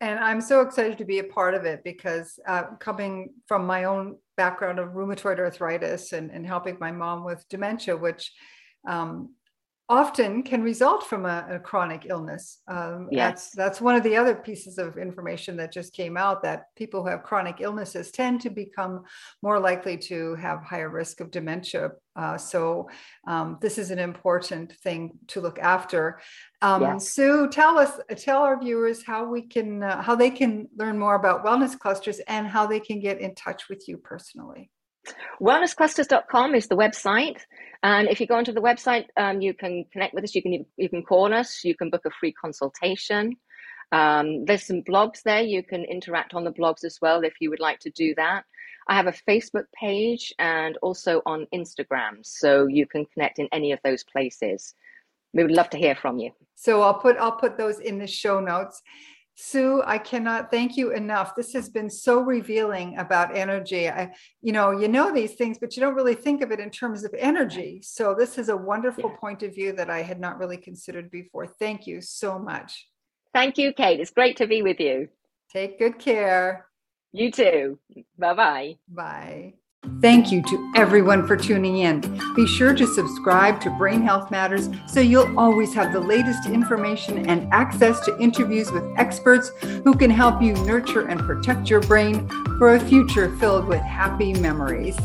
And 0.00 0.18
I'm 0.18 0.40
so 0.40 0.62
excited 0.62 0.98
to 0.98 1.04
be 1.04 1.20
a 1.20 1.24
part 1.24 1.54
of 1.54 1.64
it 1.64 1.84
because 1.84 2.40
uh, 2.48 2.64
coming 2.80 3.34
from 3.46 3.66
my 3.66 3.84
own 3.84 4.16
background 4.36 4.78
of 4.78 4.90
rheumatoid 4.90 5.38
arthritis 5.38 6.12
and, 6.12 6.30
and 6.30 6.46
helping 6.46 6.76
my 6.80 6.90
mom 6.90 7.24
with 7.24 7.44
dementia, 7.48 7.96
which 7.96 8.32
um, 8.88 9.34
often 9.92 10.42
can 10.42 10.62
result 10.62 11.04
from 11.04 11.26
a, 11.26 11.46
a 11.50 11.58
chronic 11.58 12.06
illness. 12.08 12.62
Um, 12.66 13.08
yes. 13.10 13.20
That's, 13.20 13.50
that's 13.50 13.80
one 13.82 13.94
of 13.94 14.02
the 14.02 14.16
other 14.16 14.34
pieces 14.34 14.78
of 14.78 14.96
information 14.96 15.54
that 15.58 15.70
just 15.70 15.92
came 15.92 16.16
out 16.16 16.42
that 16.44 16.74
people 16.76 17.02
who 17.02 17.10
have 17.10 17.22
chronic 17.22 17.56
illnesses 17.60 18.10
tend 18.10 18.40
to 18.40 18.48
become 18.50 19.02
more 19.42 19.60
likely 19.60 19.98
to 19.98 20.34
have 20.36 20.62
higher 20.62 20.88
risk 20.88 21.20
of 21.20 21.30
dementia. 21.30 21.90
Uh, 22.16 22.38
so 22.38 22.88
um, 23.26 23.58
this 23.60 23.76
is 23.76 23.90
an 23.90 23.98
important 23.98 24.72
thing 24.82 25.12
to 25.26 25.42
look 25.42 25.58
after. 25.58 26.20
Um, 26.62 26.80
yes. 26.82 27.12
Sue, 27.12 27.50
tell 27.50 27.78
us, 27.78 27.92
tell 28.16 28.42
our 28.42 28.58
viewers 28.58 29.04
how 29.04 29.28
we 29.28 29.42
can, 29.42 29.82
uh, 29.82 30.00
how 30.02 30.14
they 30.14 30.30
can 30.30 30.68
learn 30.74 30.98
more 30.98 31.16
about 31.16 31.44
wellness 31.44 31.78
clusters 31.78 32.18
and 32.28 32.46
how 32.46 32.66
they 32.66 32.80
can 32.80 32.98
get 32.98 33.20
in 33.20 33.34
touch 33.34 33.68
with 33.68 33.86
you 33.88 33.98
personally. 33.98 34.70
Wellnessclusters.com 35.40 36.54
is 36.54 36.68
the 36.68 36.76
website. 36.76 37.40
And 37.82 38.08
if 38.08 38.20
you 38.20 38.26
go 38.26 38.36
onto 38.36 38.52
the 38.52 38.60
website, 38.60 39.06
um, 39.16 39.40
you 39.40 39.54
can 39.54 39.84
connect 39.92 40.14
with 40.14 40.24
us. 40.24 40.34
You 40.34 40.42
can 40.42 40.64
you 40.76 40.88
can 40.88 41.02
call 41.02 41.32
us. 41.34 41.64
You 41.64 41.74
can 41.74 41.90
book 41.90 42.06
a 42.06 42.10
free 42.10 42.32
consultation. 42.32 43.36
Um, 43.90 44.44
there's 44.44 44.64
some 44.64 44.82
blogs 44.82 45.22
there. 45.22 45.42
You 45.42 45.62
can 45.62 45.84
interact 45.84 46.32
on 46.34 46.44
the 46.44 46.52
blogs 46.52 46.84
as 46.84 46.98
well 47.02 47.24
if 47.24 47.34
you 47.40 47.50
would 47.50 47.60
like 47.60 47.80
to 47.80 47.90
do 47.90 48.14
that. 48.14 48.44
I 48.88 48.96
have 48.96 49.06
a 49.06 49.12
Facebook 49.12 49.66
page 49.74 50.32
and 50.38 50.76
also 50.82 51.22
on 51.26 51.46
Instagram, 51.54 52.24
so 52.24 52.66
you 52.66 52.86
can 52.86 53.06
connect 53.06 53.38
in 53.38 53.48
any 53.52 53.72
of 53.72 53.80
those 53.84 54.02
places. 54.02 54.74
We 55.34 55.42
would 55.42 55.52
love 55.52 55.70
to 55.70 55.78
hear 55.78 55.94
from 55.94 56.18
you. 56.18 56.32
So 56.54 56.82
I'll 56.82 56.98
put 57.00 57.16
I'll 57.16 57.36
put 57.36 57.58
those 57.58 57.78
in 57.80 57.98
the 57.98 58.06
show 58.06 58.40
notes. 58.40 58.82
Sue, 59.44 59.82
I 59.84 59.98
cannot 59.98 60.52
thank 60.52 60.76
you 60.76 60.92
enough. 60.92 61.34
This 61.34 61.52
has 61.52 61.68
been 61.68 61.90
so 61.90 62.20
revealing 62.20 62.96
about 62.98 63.36
energy. 63.36 63.88
I, 63.88 64.14
you 64.40 64.52
know, 64.52 64.70
you 64.70 64.86
know 64.86 65.12
these 65.12 65.34
things, 65.34 65.58
but 65.58 65.74
you 65.74 65.80
don't 65.80 65.96
really 65.96 66.14
think 66.14 66.42
of 66.42 66.52
it 66.52 66.60
in 66.60 66.70
terms 66.70 67.02
of 67.02 67.12
energy. 67.18 67.80
So 67.82 68.14
this 68.16 68.38
is 68.38 68.48
a 68.50 68.56
wonderful 68.56 69.10
yeah. 69.10 69.16
point 69.16 69.42
of 69.42 69.52
view 69.52 69.72
that 69.72 69.90
I 69.90 70.02
had 70.02 70.20
not 70.20 70.38
really 70.38 70.58
considered 70.58 71.10
before. 71.10 71.48
Thank 71.48 71.88
you 71.88 72.00
so 72.00 72.38
much. 72.38 72.86
Thank 73.34 73.58
you, 73.58 73.72
Kate. 73.72 73.98
It's 73.98 74.12
great 74.12 74.36
to 74.36 74.46
be 74.46 74.62
with 74.62 74.78
you. 74.78 75.08
Take 75.52 75.76
good 75.76 75.98
care. 75.98 76.68
You 77.10 77.32
too. 77.32 77.80
Bye-bye. 78.16 78.76
Bye. 78.88 79.54
Thank 80.00 80.32
you 80.32 80.42
to 80.42 80.72
everyone 80.74 81.26
for 81.26 81.36
tuning 81.36 81.78
in. 81.78 82.00
Be 82.34 82.44
sure 82.44 82.74
to 82.74 82.86
subscribe 82.88 83.60
to 83.60 83.70
Brain 83.70 84.02
Health 84.02 84.30
Matters 84.32 84.68
so 84.86 84.98
you'll 84.98 85.38
always 85.38 85.74
have 85.74 85.92
the 85.92 86.00
latest 86.00 86.48
information 86.48 87.26
and 87.26 87.52
access 87.52 88.00
to 88.06 88.18
interviews 88.18 88.70
with 88.72 88.84
experts 88.96 89.50
who 89.84 89.94
can 89.94 90.10
help 90.10 90.42
you 90.42 90.54
nurture 90.64 91.06
and 91.06 91.20
protect 91.20 91.70
your 91.70 91.80
brain 91.80 92.28
for 92.58 92.74
a 92.74 92.80
future 92.80 93.36
filled 93.38 93.66
with 93.66 93.80
happy 93.80 94.32
memories. 94.34 94.96